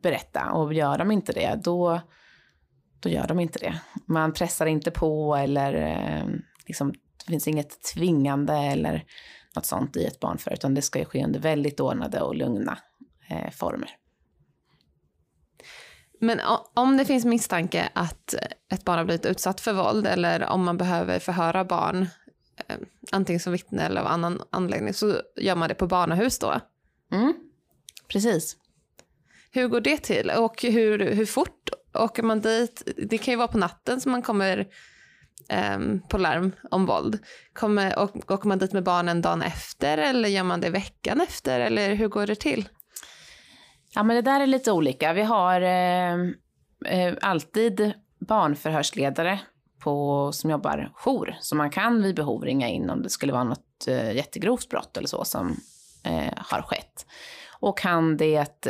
berätta. 0.02 0.52
Och 0.52 0.74
gör 0.74 0.98
de 0.98 1.10
inte 1.10 1.32
det, 1.32 1.60
då, 1.64 2.00
då 3.00 3.08
gör 3.08 3.26
de 3.26 3.40
inte 3.40 3.58
det. 3.58 3.80
Man 4.06 4.32
pressar 4.32 4.66
inte 4.66 4.90
på 4.90 5.36
eller 5.36 5.74
eh, 5.74 6.26
liksom, 6.66 6.92
det 7.26 7.32
finns 7.32 7.48
inget 7.48 7.82
tvingande 7.94 8.54
eller 8.54 9.04
något 9.56 9.66
sånt 9.66 9.96
i 9.96 10.04
ett 10.04 10.20
barnförhör, 10.20 10.56
utan 10.56 10.74
det 10.74 10.82
ska 10.82 10.98
ju 10.98 11.04
ske 11.04 11.24
under 11.24 11.40
väldigt 11.40 11.80
ordnade 11.80 12.20
och 12.20 12.34
lugna 12.34 12.78
eh, 13.30 13.50
former. 13.50 13.90
Men 16.20 16.40
om 16.74 16.96
det 16.96 17.04
finns 17.04 17.24
misstanke 17.24 17.88
att 17.92 18.34
ett 18.72 18.84
barn 18.84 18.98
har 18.98 19.04
blivit 19.04 19.26
utsatt 19.26 19.60
för 19.60 19.72
våld 19.72 20.06
eller 20.06 20.44
om 20.44 20.64
man 20.64 20.76
behöver 20.76 21.18
förhöra 21.18 21.64
barn, 21.64 22.08
eh, 22.68 22.76
antingen 23.12 23.40
som 23.40 23.52
vittne 23.52 23.82
eller 23.82 24.00
av 24.00 24.06
annan 24.06 24.42
anledning, 24.50 24.94
så 24.94 25.20
gör 25.36 25.56
man 25.56 25.68
det 25.68 25.74
på 25.74 25.86
barnahus 25.86 26.38
då? 26.38 26.60
Mm, 27.12 27.34
precis. 28.08 28.56
Hur 29.50 29.68
går 29.68 29.80
det 29.80 29.96
till 29.96 30.30
och 30.30 30.62
hur, 30.62 30.98
hur 30.98 31.26
fort 31.26 31.70
åker 31.94 32.22
man 32.22 32.40
dit? 32.40 32.88
Det 32.96 33.18
kan 33.18 33.32
ju 33.32 33.38
vara 33.38 33.48
på 33.48 33.58
natten 33.58 34.00
som 34.00 34.12
man 34.12 34.22
kommer 34.22 34.66
um, 35.76 36.02
på 36.08 36.18
larm 36.18 36.52
om 36.70 36.86
våld. 36.86 37.18
Kommer, 37.52 37.98
och, 37.98 38.30
åker 38.30 38.48
man 38.48 38.58
dit 38.58 38.72
med 38.72 38.84
barnen 38.84 39.22
dagen 39.22 39.42
efter 39.42 39.98
eller 39.98 40.28
gör 40.28 40.42
man 40.42 40.60
det 40.60 40.70
veckan 40.70 41.20
efter 41.20 41.60
eller 41.60 41.94
hur 41.94 42.08
går 42.08 42.26
det 42.26 42.34
till? 42.34 42.68
Ja 43.94 44.02
men 44.02 44.16
det 44.16 44.22
där 44.22 44.40
är 44.40 44.46
lite 44.46 44.72
olika. 44.72 45.12
Vi 45.12 45.22
har 45.22 45.60
eh, 45.60 46.14
eh, 46.86 47.14
alltid 47.20 47.92
barnförhörsledare 48.18 49.40
på, 49.84 50.32
som 50.32 50.50
jobbar 50.50 50.92
jour. 50.94 51.36
Så 51.40 51.56
man 51.56 51.70
kan 51.70 52.02
vid 52.02 52.14
behov 52.14 52.44
ringa 52.44 52.68
in 52.68 52.90
om 52.90 53.02
det 53.02 53.10
skulle 53.10 53.32
vara 53.32 53.44
något 53.44 53.88
eh, 53.88 54.12
jättegrovt 54.12 54.68
brott 54.68 54.96
eller 54.96 55.08
så 55.08 55.24
som 55.24 55.56
eh, 56.04 56.32
har 56.36 56.62
skett. 56.62 57.06
Och 57.60 57.78
kan 57.78 58.16
det 58.16 58.66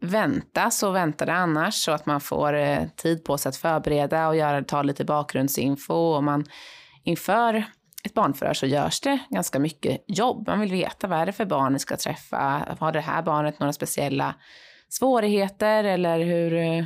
vänta 0.00 0.70
så 0.70 0.90
väntar 0.90 1.26
det 1.26 1.32
annars 1.32 1.74
så 1.74 1.92
att 1.92 2.06
man 2.06 2.20
får 2.20 2.54
eh, 2.54 2.84
tid 2.96 3.24
på 3.24 3.38
sig 3.38 3.48
att 3.50 3.56
förbereda 3.56 4.28
och 4.28 4.36
göra, 4.36 4.64
ta 4.64 4.82
lite 4.82 5.04
bakgrundsinfo. 5.04 5.94
Och 5.94 6.24
man, 6.24 6.44
inför 7.04 7.64
ett 8.04 8.14
barnförhör 8.14 8.54
så 8.54 8.66
görs 8.66 9.00
det 9.00 9.18
ganska 9.30 9.58
mycket 9.58 10.04
jobb. 10.06 10.46
Man 10.46 10.60
vill 10.60 10.72
veta 10.72 11.06
vad 11.06 11.18
är 11.18 11.26
det 11.26 11.32
för 11.32 11.44
barn 11.44 11.72
ni 11.72 11.78
ska 11.78 11.96
träffa? 11.96 12.76
Har 12.80 12.92
det 12.92 13.00
här 13.00 13.22
barnet 13.22 13.60
några 13.60 13.72
speciella 13.72 14.34
svårigheter 14.88 15.84
eller 15.84 16.18
hur, 16.18 16.54
eh, 16.54 16.84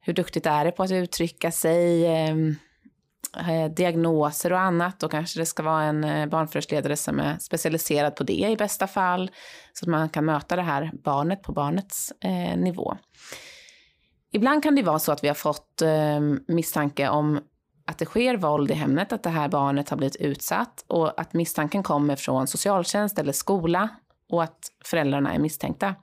hur 0.00 0.12
duktigt 0.12 0.46
är 0.46 0.64
det 0.64 0.72
på 0.72 0.82
att 0.82 0.90
uttrycka 0.90 1.50
sig? 1.50 2.06
Ehm, 2.06 2.56
Eh, 3.36 3.70
diagnoser 3.70 4.52
och 4.52 4.60
annat. 4.60 5.00
Då 5.00 5.08
kanske 5.08 5.40
det 5.40 5.46
ska 5.46 5.62
vara 5.62 5.82
en 5.82 6.04
eh, 6.04 6.26
barnförhörsledare 6.26 6.96
som 6.96 7.20
är 7.20 7.38
specialiserad 7.38 8.16
på 8.16 8.24
det 8.24 8.50
i 8.50 8.56
bästa 8.56 8.86
fall. 8.86 9.30
Så 9.72 9.84
att 9.84 9.88
man 9.88 10.08
kan 10.08 10.24
möta 10.24 10.56
det 10.56 10.62
här 10.62 10.90
barnet 11.04 11.42
på 11.42 11.52
barnets 11.52 12.12
eh, 12.20 12.56
nivå. 12.56 12.96
Ibland 14.32 14.62
kan 14.62 14.74
det 14.74 14.82
vara 14.82 14.98
så 14.98 15.12
att 15.12 15.24
vi 15.24 15.28
har 15.28 15.34
fått 15.34 15.82
eh, 15.82 16.20
misstanke 16.48 17.08
om 17.08 17.40
att 17.86 17.98
det 17.98 18.04
sker 18.04 18.36
våld 18.36 18.70
i 18.70 18.74
hemmet, 18.74 19.12
att 19.12 19.22
det 19.22 19.30
här 19.30 19.48
barnet 19.48 19.88
har 19.88 19.96
blivit 19.96 20.16
utsatt 20.16 20.84
och 20.86 21.20
att 21.20 21.32
misstanken 21.32 21.82
kommer 21.82 22.16
från 22.16 22.46
socialtjänst 22.46 23.18
eller 23.18 23.32
skola 23.32 23.88
och 24.30 24.42
att 24.42 24.58
föräldrarna 24.84 25.34
är 25.34 25.38
misstänkta. 25.38 25.94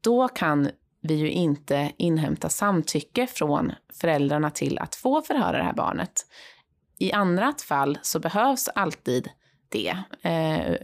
Då 0.00 0.28
kan 0.28 0.70
vi 1.02 1.14
ju 1.14 1.30
inte 1.30 1.92
inhämta 1.96 2.48
samtycke 2.48 3.26
från 3.26 3.72
föräldrarna 3.92 4.50
till 4.50 4.78
att 4.78 4.94
få 4.94 5.22
förhöra 5.22 5.58
det 5.58 5.64
här 5.64 5.72
barnet. 5.72 6.12
I 6.98 7.12
andra 7.12 7.54
fall 7.68 7.98
så 8.02 8.18
behövs 8.18 8.68
alltid 8.74 9.30
det 9.68 9.96
eh, 10.22 10.76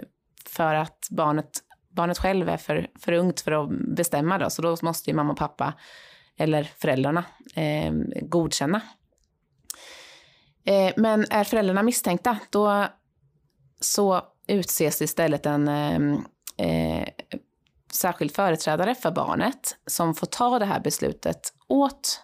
för 0.46 0.74
att 0.74 1.08
barnet, 1.10 1.50
barnet 1.88 2.18
själv 2.18 2.48
är 2.48 2.56
för, 2.56 2.90
för 2.98 3.12
ungt 3.12 3.40
för 3.40 3.52
att 3.52 3.96
bestämma. 3.96 4.38
Då, 4.38 4.50
så 4.50 4.62
då 4.62 4.76
måste 4.82 5.10
ju 5.10 5.16
mamma 5.16 5.32
och 5.32 5.38
pappa 5.38 5.74
eller 6.36 6.64
föräldrarna 6.64 7.24
eh, 7.54 7.92
godkänna 8.22 8.82
Eh, 10.68 10.92
men 10.96 11.26
är 11.30 11.44
föräldrarna 11.44 11.82
misstänkta, 11.82 12.38
då 12.50 12.86
så 13.80 14.22
utses 14.46 15.02
istället 15.02 15.46
en 15.46 15.68
eh, 15.68 15.96
eh 16.56 17.08
särskild 17.92 18.34
företrädare 18.34 18.94
för 18.94 19.10
barnet 19.10 19.76
som 19.86 20.14
får 20.14 20.26
ta 20.26 20.58
det 20.58 20.64
här 20.64 20.80
beslutet 20.80 21.52
åt 21.68 22.22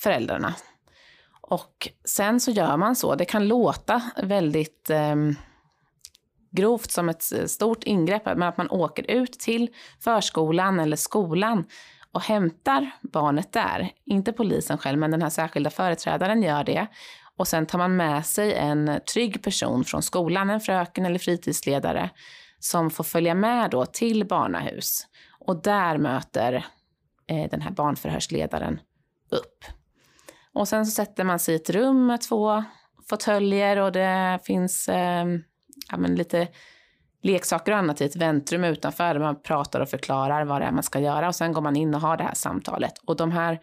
föräldrarna. 0.00 0.54
Och 1.40 1.88
sen 2.04 2.40
så 2.40 2.50
gör 2.50 2.76
man 2.76 2.96
så. 2.96 3.14
Det 3.14 3.24
kan 3.24 3.48
låta 3.48 4.02
väldigt 4.22 4.90
eh, 4.90 5.16
grovt 6.50 6.90
som 6.90 7.08
ett 7.08 7.32
eh, 7.32 7.44
stort 7.44 7.84
ingrepp, 7.84 8.24
men 8.24 8.42
att 8.42 8.56
man 8.56 8.70
åker 8.70 9.10
ut 9.10 9.32
till 9.32 9.68
förskolan 10.00 10.80
eller 10.80 10.96
skolan 10.96 11.64
och 12.12 12.22
hämtar 12.22 12.90
barnet 13.00 13.52
där. 13.52 13.92
Inte 14.04 14.32
polisen 14.32 14.78
själv, 14.78 14.98
men 14.98 15.10
den 15.10 15.22
här 15.22 15.30
särskilda 15.30 15.70
företrädaren 15.70 16.42
gör 16.42 16.64
det 16.64 16.86
och 17.36 17.48
sen 17.48 17.66
tar 17.66 17.78
man 17.78 17.96
med 17.96 18.26
sig 18.26 18.54
en 18.54 19.00
trygg 19.12 19.42
person 19.42 19.84
från 19.84 20.02
skolan, 20.02 20.50
en 20.50 20.60
fröken 20.60 21.06
eller 21.06 21.18
fritidsledare, 21.18 22.10
som 22.64 22.90
får 22.90 23.04
följa 23.04 23.34
med 23.34 23.70
då 23.70 23.86
till 23.86 24.26
barnahus. 24.26 25.06
Och 25.38 25.62
där 25.62 25.98
möter 25.98 26.66
eh, 27.26 27.50
den 27.50 27.62
här 27.62 27.70
barnförhörsledaren 27.70 28.80
upp. 29.30 29.64
Och 30.52 30.68
sen 30.68 30.86
så 30.86 30.92
sätter 30.92 31.24
man 31.24 31.38
sig 31.38 31.54
i 31.54 31.56
ett 31.56 31.70
rum 31.70 32.06
med 32.06 32.20
två 32.20 32.64
fåtöljer 33.08 33.76
och 33.76 33.92
det 33.92 34.38
finns 34.44 34.88
eh, 34.88 35.26
ja, 35.90 35.96
men 35.96 36.14
lite 36.14 36.48
leksaker 37.22 37.72
och 37.72 37.78
annat 37.78 38.00
i 38.00 38.04
ett 38.04 38.16
väntrum 38.16 38.64
utanför 38.64 39.14
där 39.14 39.20
man 39.20 39.42
pratar 39.42 39.80
och 39.80 39.88
förklarar 39.88 40.44
vad 40.44 40.60
det 40.60 40.64
är 40.64 40.72
man 40.72 40.82
ska 40.82 41.00
göra 41.00 41.28
och 41.28 41.34
sen 41.34 41.52
går 41.52 41.60
man 41.62 41.76
in 41.76 41.94
och 41.94 42.00
har 42.00 42.16
det 42.16 42.24
här 42.24 42.34
samtalet. 42.34 42.98
Och 43.04 43.16
de 43.16 43.30
här 43.32 43.60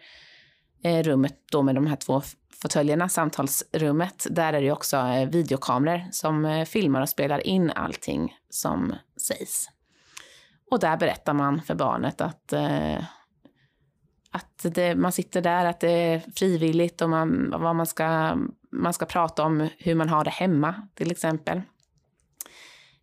eh, 0.84 1.02
rummet 1.02 1.34
då 1.52 1.62
med 1.62 1.74
de 1.74 1.86
här 1.86 1.96
två 1.96 2.22
fåtöljerna, 2.62 3.08
samtalsrummet, 3.08 4.26
där 4.30 4.52
är 4.52 4.60
det 4.60 4.72
också 4.72 4.96
eh, 4.96 5.28
videokameror 5.28 6.02
som 6.10 6.44
eh, 6.44 6.64
filmar 6.64 7.00
och 7.00 7.08
spelar 7.08 7.46
in 7.46 7.70
allting 7.70 8.36
som 8.50 8.94
sägs. 9.28 9.68
Och 10.70 10.80
där 10.80 10.96
berättar 10.96 11.34
man 11.34 11.62
för 11.62 11.74
barnet 11.74 12.20
att, 12.20 12.52
eh, 12.52 12.98
att 14.30 14.66
det, 14.74 14.94
man 14.94 15.12
sitter 15.12 15.40
där, 15.40 15.64
att 15.64 15.80
det 15.80 15.90
är 15.90 16.22
frivilligt 16.36 17.02
och 17.02 17.10
man, 17.10 17.50
vad 17.50 17.76
man 17.76 17.86
ska, 17.86 18.36
man 18.72 18.92
ska 18.92 19.06
prata 19.06 19.42
om 19.44 19.68
hur 19.78 19.94
man 19.94 20.08
har 20.08 20.24
det 20.24 20.30
hemma 20.30 20.88
till 20.94 21.10
exempel. 21.10 21.62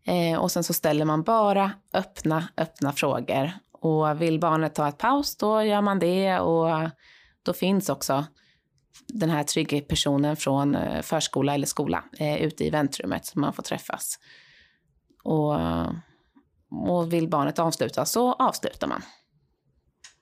Eh, 0.06 0.40
och 0.40 0.52
sen 0.52 0.64
så 0.64 0.74
ställer 0.74 1.06
man 1.06 1.24
bara 1.24 1.72
öppna, 1.94 2.48
öppna 2.58 2.92
frågor. 2.92 3.52
Och 3.72 4.22
vill 4.22 4.40
barnet 4.40 4.76
ta 4.76 4.88
ett 4.88 4.98
paus, 4.98 5.38
då 5.38 5.64
gör 5.64 5.82
man 5.82 6.00
det. 6.00 6.40
Och 6.40 6.90
då 7.44 7.54
finns 7.54 7.90
också 7.90 8.26
den 9.08 9.30
här 9.30 9.44
trygga 9.44 9.82
personen 9.82 10.36
från 10.36 10.76
eh, 10.76 11.02
förskola 11.02 11.54
eller 11.54 11.68
skola 11.68 12.04
eh, 12.20 12.42
ute 12.42 12.66
i 12.66 12.70
väntrummet 12.70 13.26
så 13.26 13.40
man 13.40 13.54
får 13.54 13.64
träffas. 13.64 14.20
Och, 15.24 15.56
och 16.90 17.14
vill 17.14 17.30
barnet 17.30 17.60
avsluta 17.60 18.06
så 18.06 18.34
avslutar 18.34 18.88
man. 18.88 19.02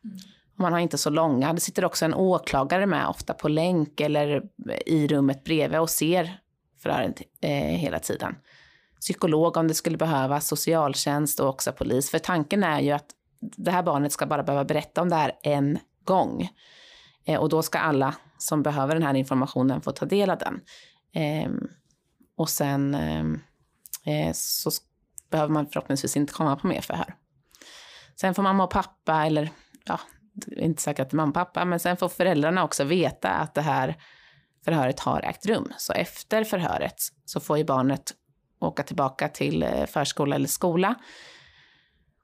Mm. 0.03 0.17
Man 0.57 0.73
har 0.73 0.79
inte 0.79 0.97
så 0.97 1.09
långa. 1.09 1.53
Det 1.53 1.59
sitter 1.59 1.85
också 1.85 2.05
en 2.05 2.13
åklagare 2.13 2.85
med, 2.85 3.07
ofta 3.07 3.33
på 3.33 3.47
länk 3.47 3.99
eller 4.01 4.43
i 4.85 5.07
rummet 5.07 5.43
bredvid 5.43 5.79
och 5.79 5.89
ser 5.89 6.39
förhöret 6.83 7.21
eh, 7.41 7.51
hela 7.51 7.99
tiden. 7.99 8.35
Psykolog 8.99 9.57
om 9.57 9.67
det 9.67 9.73
skulle 9.73 9.97
behövas, 9.97 10.47
socialtjänst 10.47 11.39
och 11.39 11.49
också 11.49 11.71
polis. 11.71 12.09
För 12.09 12.19
tanken 12.19 12.63
är 12.63 12.79
ju 12.79 12.91
att 12.91 13.05
det 13.39 13.71
här 13.71 13.83
barnet 13.83 14.11
ska 14.11 14.25
bara 14.25 14.43
behöva 14.43 14.65
berätta 14.65 15.01
om 15.01 15.09
det 15.09 15.15
här 15.15 15.31
en 15.43 15.79
gång. 16.03 16.49
Eh, 17.25 17.39
och 17.39 17.49
då 17.49 17.63
ska 17.63 17.79
alla 17.79 18.15
som 18.37 18.63
behöver 18.63 18.93
den 18.93 19.03
här 19.03 19.13
informationen 19.13 19.81
få 19.81 19.91
ta 19.91 20.05
del 20.05 20.29
av 20.29 20.37
den. 20.37 20.61
Eh, 21.13 21.51
och 22.37 22.49
sen 22.49 22.95
ehm, 22.95 23.41
eh, 24.05 24.31
så 24.33 24.71
behöver 25.29 25.53
man 25.53 25.67
förhoppningsvis 25.67 26.17
inte 26.17 26.33
komma 26.33 26.55
på 26.55 26.67
mer 26.67 26.81
förhör. 26.81 27.15
Sen 28.15 28.33
får 28.33 28.43
mamma 28.43 28.63
och 28.63 28.69
pappa, 28.69 29.25
eller 29.25 29.49
ja, 29.85 29.99
det 30.33 30.55
är 30.55 30.59
inte 30.61 30.81
säkert 30.81 30.99
att 31.03 31.09
det 31.09 31.15
är 31.15 31.17
mamma 31.17 31.29
och 31.29 31.33
pappa, 31.33 31.65
men 31.65 31.79
sen 31.79 31.97
får 31.97 32.09
föräldrarna 32.09 32.63
också 32.63 32.83
veta 32.83 33.29
att 33.29 33.53
det 33.53 33.61
här 33.61 33.95
förhöret 34.65 34.99
har 34.99 35.21
ägt 35.21 35.45
rum. 35.45 35.73
Så 35.77 35.93
efter 35.93 36.43
förhöret 36.43 36.95
så 37.25 37.39
får 37.39 37.57
ju 37.57 37.63
barnet 37.63 38.13
åka 38.59 38.83
tillbaka 38.83 39.29
till 39.29 39.63
eh, 39.63 39.85
förskola 39.85 40.35
eller 40.35 40.47
skola. 40.47 40.95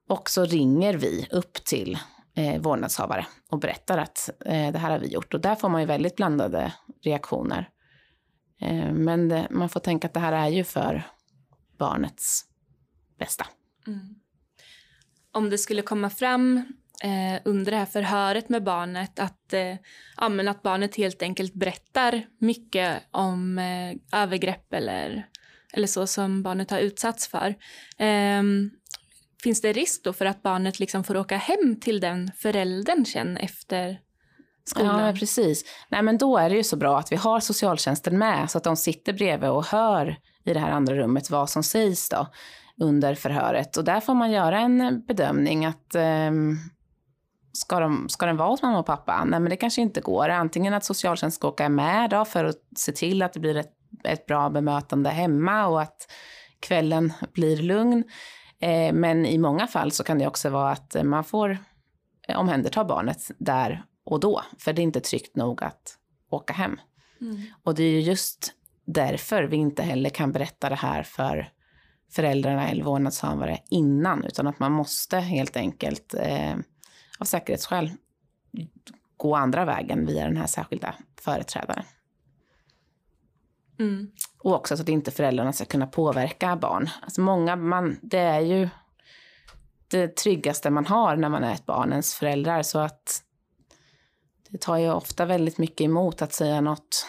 Och 0.10 0.30
så 0.30 0.46
ringer 0.46 0.94
vi 0.94 1.28
upp 1.32 1.54
till 1.54 2.00
eh, 2.36 2.62
vårdnadshavare 2.62 3.26
och 3.50 3.60
berättar 3.60 3.98
att 3.98 4.30
eh, 4.46 4.72
det 4.72 4.78
här 4.78 4.92
har 4.92 5.00
vi 5.00 5.08
gjort. 5.08 5.34
Och 5.34 5.42
där 5.42 5.56
får 5.56 5.70
man 5.70 5.82
ju 5.82 5.88
väldigt 5.88 6.16
blandade 6.16 6.74
reaktioner. 7.04 7.70
Eh, 8.62 8.92
men 8.94 9.30
det, 9.30 9.48
man 9.50 9.70
får 9.70 9.80
tänka 9.80 10.08
att 10.08 10.14
det 10.14 10.20
här 10.20 10.34
är 10.34 10.50
ju 10.50 10.64
för 10.64 11.04
barnets 11.78 12.46
bästa. 13.20 13.46
Mm. 13.88 14.16
Om 15.34 15.50
det 15.50 15.58
skulle 15.58 15.82
komma 15.82 16.10
fram 16.10 16.58
eh, 17.04 17.42
under 17.46 17.72
det 17.72 17.78
här 17.78 17.86
förhöret 17.86 18.50
med 18.50 18.64
barnet 18.64 19.20
att, 19.20 19.54
eh, 19.54 19.76
ja, 20.18 20.30
men 20.30 20.48
att 20.48 20.62
barnet 20.62 20.96
helt 20.96 21.22
enkelt 21.22 21.54
berättar 21.54 22.26
mycket 22.40 23.04
om 23.12 23.58
eh, 23.58 24.22
övergrepp 24.22 24.74
eller, 24.74 25.28
eller 25.74 25.88
så 25.88 26.08
som 26.08 26.44
barnet 26.44 26.72
har 26.72 26.80
utsatts 26.80 27.28
för. 27.28 27.56
Ehm, 27.98 28.72
Finns 29.44 29.62
det 29.62 29.74
risk 29.74 30.04
då 30.04 30.14
för 30.14 30.26
att 30.26 30.44
barnet 30.44 30.80
liksom 30.80 31.04
får 31.04 31.18
åka 31.18 31.38
hem 31.38 31.80
till 31.82 32.00
den 32.00 32.32
föräldern 32.38 33.06
sen 33.06 33.38
efter 33.38 34.00
skolan? 34.66 35.00
Ja, 35.00 35.06
men 35.06 35.16
precis. 35.16 35.66
Nej, 35.90 36.02
men 36.02 36.18
då 36.18 36.38
är 36.38 36.50
det 36.50 36.56
ju 36.56 36.64
så 36.64 36.76
bra 36.76 37.00
att 37.00 37.12
vi 37.12 37.16
har 37.16 37.40
socialtjänsten 37.40 38.18
med 38.18 38.52
så 38.52 38.58
att 38.58 38.64
de 38.64 38.76
sitter 38.76 39.14
bredvid 39.14 39.50
och 39.50 39.66
hör 39.66 40.18
i 40.46 40.54
det 40.54 40.60
här 40.60 40.72
andra 40.72 40.96
rummet 40.96 41.30
vad 41.30 41.50
som 41.50 41.64
sägs 41.64 42.10
då 42.10 42.28
under 42.82 43.16
förhöret. 43.16 43.78
Och 43.78 43.84
där 43.84 44.00
får 44.00 44.14
man 44.14 44.32
göra 44.32 44.60
en 44.60 45.06
bedömning 45.08 45.66
att 45.66 45.96
eh, 45.96 46.32
ska, 47.54 47.80
de, 47.80 48.10
ska 48.10 48.26
den 48.26 48.38
vara 48.38 48.50
hos 48.50 48.62
mamma 48.62 48.80
och 48.80 48.86
pappa? 48.86 49.26
Nej, 49.26 49.40
men 49.40 49.50
det 49.50 49.56
kanske 49.56 49.82
inte 49.82 50.02
går. 50.02 50.30
Antingen 50.30 50.74
att 50.74 50.86
socialtjänsten 50.86 51.40
ska 51.40 51.48
åka 51.48 51.70
med 51.70 52.10
då 52.10 52.26
för 52.26 52.46
att 52.46 52.56
se 52.76 52.92
till 52.92 53.22
att 53.22 53.34
det 53.34 53.40
blir 53.40 53.58
ett, 53.58 53.74
ett 54.04 54.26
bra 54.26 54.50
bemötande 54.50 55.10
hemma 55.10 55.68
och 55.68 55.82
att 55.82 56.12
kvällen 56.60 57.14
blir 57.34 57.58
lugn. 57.58 58.04
Eh, 58.62 58.94
men 58.94 59.26
i 59.26 59.38
många 59.38 59.68
fall 59.68 59.92
så 59.92 60.04
kan 60.04 60.18
det 60.18 60.28
också 60.28 60.50
vara 60.50 60.72
att 60.72 60.96
man 61.04 61.24
får 61.24 61.58
omhänderta 62.36 62.86
barnet 62.86 63.32
där 63.38 63.86
och 64.06 64.20
då, 64.20 64.42
för 64.60 64.74
det 64.74 64.82
är 64.82 64.84
inte 64.84 65.02
tryggt 65.02 65.36
nog 65.36 65.64
att 65.64 65.98
åka 66.30 66.54
hem. 66.54 66.80
Mm. 67.22 67.42
Och 67.64 67.76
det 67.76 67.84
är 67.84 67.92
ju 67.92 68.00
just 68.00 68.54
därför 68.86 69.44
vi 69.44 69.58
inte 69.58 69.84
heller 69.84 70.10
kan 70.10 70.32
berätta 70.32 70.70
det 70.70 70.76
här 70.76 71.04
för 71.04 71.50
föräldrarna 72.12 72.70
eller 72.70 72.84
vårdnadshavare 72.84 73.60
innan, 73.70 74.24
utan 74.24 74.48
att 74.48 74.60
man 74.60 74.72
måste 74.72 75.18
helt 75.18 75.58
enkelt 75.58 76.14
eh, 76.14 76.56
av 77.20 77.26
säkerhetsskäl 77.26 77.92
gå 79.18 79.36
andra 79.36 79.66
vägen 79.66 80.06
via 80.06 80.24
den 80.26 80.38
här 80.38 80.48
särskilda 80.48 80.96
företrädaren. 81.22 81.84
Mm. 83.80 84.12
Och 84.44 84.54
också 84.54 84.78
så 84.78 84.84
att 84.84 84.90
inte 84.90 85.12
föräldrarna 85.12 85.54
ska 85.54 85.66
kunna 85.66 85.88
påverka 85.88 86.56
barn. 86.56 86.90
Alltså 87.02 87.22
många, 87.22 87.56
man, 87.56 88.00
det 88.02 88.20
är 88.20 88.40
ju 88.40 88.70
det 89.88 90.16
tryggaste 90.16 90.70
man 90.70 90.86
har 90.86 91.16
när 91.16 91.30
man 91.30 91.44
är 91.44 91.54
ett 91.54 91.66
barn, 91.66 91.92
ens 91.92 92.16
föräldrar. 92.16 92.64
Så 92.64 92.80
att 92.80 93.24
det 94.50 94.58
tar 94.58 94.78
ju 94.78 94.92
ofta 94.92 95.26
väldigt 95.26 95.58
mycket 95.58 95.82
emot 95.82 96.22
att 96.22 96.34
säga 96.34 96.62
något 96.62 97.06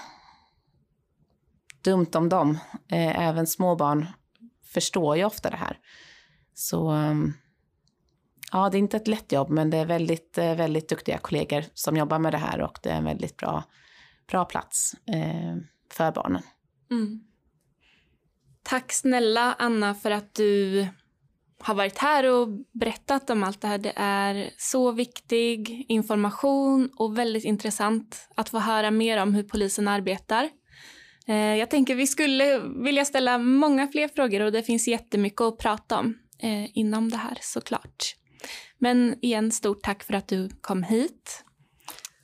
dumt 1.83 2.11
om 2.15 2.29
dem. 2.29 2.59
Eh, 2.89 3.29
även 3.29 3.47
små 3.47 3.77
barn 3.77 4.07
förstår 4.65 5.17
ju 5.17 5.25
ofta 5.25 5.51
det 5.51 5.57
här. 5.57 5.79
Så 6.55 6.89
ehm, 6.91 7.33
ja, 8.53 8.69
det 8.71 8.77
är 8.77 8.79
inte 8.79 8.97
ett 8.97 9.09
lätt 9.09 9.33
jobb, 9.33 9.51
men 9.51 9.71
det 9.71 9.77
är 9.77 9.87
väldigt, 9.87 10.39
eh, 10.39 10.55
väldigt 10.55 10.89
duktiga 10.89 11.19
kollegor 11.19 11.65
som 11.75 11.97
jobbar 11.97 12.19
med 12.19 12.33
det 12.33 12.39
här 12.39 12.61
och 12.61 12.79
det 12.83 12.91
är 12.91 12.97
en 12.97 13.05
väldigt 13.05 13.37
bra, 13.37 13.65
bra 14.27 14.45
plats 14.45 14.95
eh, 15.07 15.57
för 15.93 16.13
barnen. 16.13 16.43
Mm. 16.93 17.21
Tack 18.63 18.93
snälla 18.93 19.55
Anna 19.59 19.95
för 19.95 20.11
att 20.11 20.35
du 20.35 20.87
har 21.59 21.75
varit 21.75 21.99
här 21.99 22.25
och 22.25 22.49
berättat 22.73 23.31
om 23.31 23.43
allt 23.43 23.61
det 23.61 23.69
här. 23.69 23.79
Det 23.79 23.93
är 23.97 24.51
så 24.59 24.93
viktig 24.93 25.85
information 25.89 26.91
och 26.97 27.19
väldigt 27.19 27.45
intressant 27.45 28.29
att 28.37 28.49
få 28.49 28.59
höra 28.59 28.91
mer 28.91 29.23
om 29.23 29.35
hur 29.35 29.43
polisen 29.43 29.89
arbetar. 29.89 30.49
Eh, 31.27 31.37
jag 31.37 31.71
tänker 31.71 31.95
vi 31.95 32.07
skulle 32.07 32.59
vilja 32.59 33.05
ställa 33.05 33.39
många 33.39 33.89
fler 33.89 34.09
frågor 34.09 34.41
och 34.41 34.53
det 34.53 34.63
finns 34.63 34.89
jättemycket 34.89 35.41
att 35.41 35.59
prata 35.59 35.99
om 35.99 36.19
eh, 36.39 36.79
inom 36.79 37.11
det 37.11 37.17
här 37.17 37.39
såklart. 37.41 38.17
Men 38.79 39.19
igen, 39.23 39.53
stort 39.53 39.83
tack 39.83 40.03
för 40.03 40.15
att 40.15 40.29
du 40.29 40.49
kom 40.61 40.83
hit. 40.83 41.45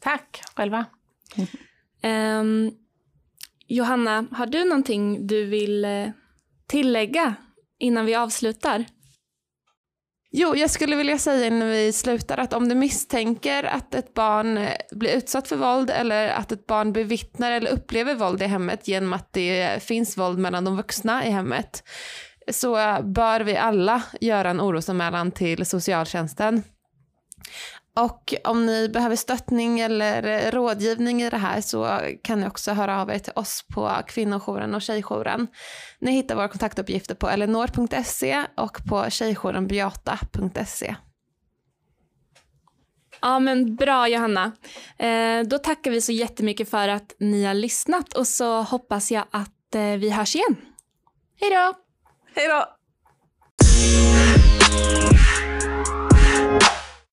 Tack 0.01 0.43
själva. 0.55 0.87
Um, 2.03 2.73
Johanna, 3.69 4.27
har 4.33 4.47
du 4.47 4.65
någonting 4.65 5.27
du 5.27 5.45
vill 5.45 5.85
eh, 5.85 6.09
tillägga 6.67 7.35
innan 7.79 8.07
vi 8.07 8.15
avslutar? 8.15 8.85
Jo, 10.31 10.57
jag 10.57 10.71
skulle 10.71 10.97
vilja 10.97 11.19
säga 11.19 11.47
innan 11.47 11.69
vi 11.69 11.93
slutar 11.93 12.39
att 12.39 12.53
om 12.53 12.69
du 12.69 12.75
misstänker 12.75 13.65
att 13.65 13.95
ett 13.95 14.15
barn 14.15 14.59
eh, 14.59 14.73
blir 14.91 15.17
utsatt 15.17 15.49
för 15.49 15.57
våld 15.57 15.91
eller 15.91 16.29
att 16.29 16.53
ett 16.53 16.67
barn 16.67 16.93
bevittnar 16.93 17.53
eller 17.53 17.71
upplever 17.71 18.15
våld 18.15 18.43
i 18.43 18.47
hemmet 18.47 18.89
genom 18.89 19.13
att 19.13 19.33
det 19.33 19.63
eh, 19.63 19.79
finns 19.79 20.19
våld 20.19 20.39
mellan 20.39 20.65
de 20.65 20.77
vuxna 20.77 21.27
i 21.27 21.31
hemmet 21.31 21.83
så 22.53 22.75
bör 23.03 23.41
vi 23.41 23.57
alla 23.57 24.03
göra 24.21 24.51
en 24.51 24.61
orosanmälan 24.61 25.33
till 25.33 25.67
socialtjänsten. 25.67 26.63
Och 27.99 28.35
om 28.45 28.67
ni 28.67 28.89
behöver 28.89 29.17
stöttning 29.17 29.81
eller 29.81 30.23
eh, 30.23 30.51
rådgivning 30.51 31.23
i 31.23 31.31
det 31.31 31.37
här 31.37 31.61
så 31.61 32.01
kan 32.23 32.41
ni 32.41 32.47
också 32.47 32.73
höra 32.73 33.03
av 33.03 33.11
er 33.11 33.19
till 33.19 33.33
oss 33.37 33.65
på 33.75 33.93
kvinnojouren 34.07 34.75
och 34.75 34.83
tjejjouren. 34.83 35.49
Ni 35.99 36.13
hittar 36.13 36.35
våra 36.35 36.49
kontaktuppgifter 36.49 37.15
på 37.15 37.29
elinor.se 37.29 38.45
och 38.55 38.79
på 38.89 39.11
tjejjourenbeata.se. 39.11 40.97
Ja 43.21 43.39
men 43.39 43.77
bra 43.77 44.09
Johanna. 44.09 44.53
Eh, 44.99 45.43
då 45.43 45.59
tackar 45.59 45.91
vi 45.91 46.01
så 46.01 46.13
jättemycket 46.13 46.71
för 46.71 46.89
att 46.89 47.13
ni 47.19 47.45
har 47.45 47.55
lyssnat 47.55 48.13
och 48.13 48.27
så 48.27 48.63
hoppas 48.63 49.11
jag 49.11 49.25
att 49.31 49.75
eh, 49.75 49.83
vi 49.83 50.11
hörs 50.11 50.35
igen. 50.35 50.57
Hej 51.41 51.51
då! 51.51 51.75
Hej 52.35 52.49
då! 52.49 52.65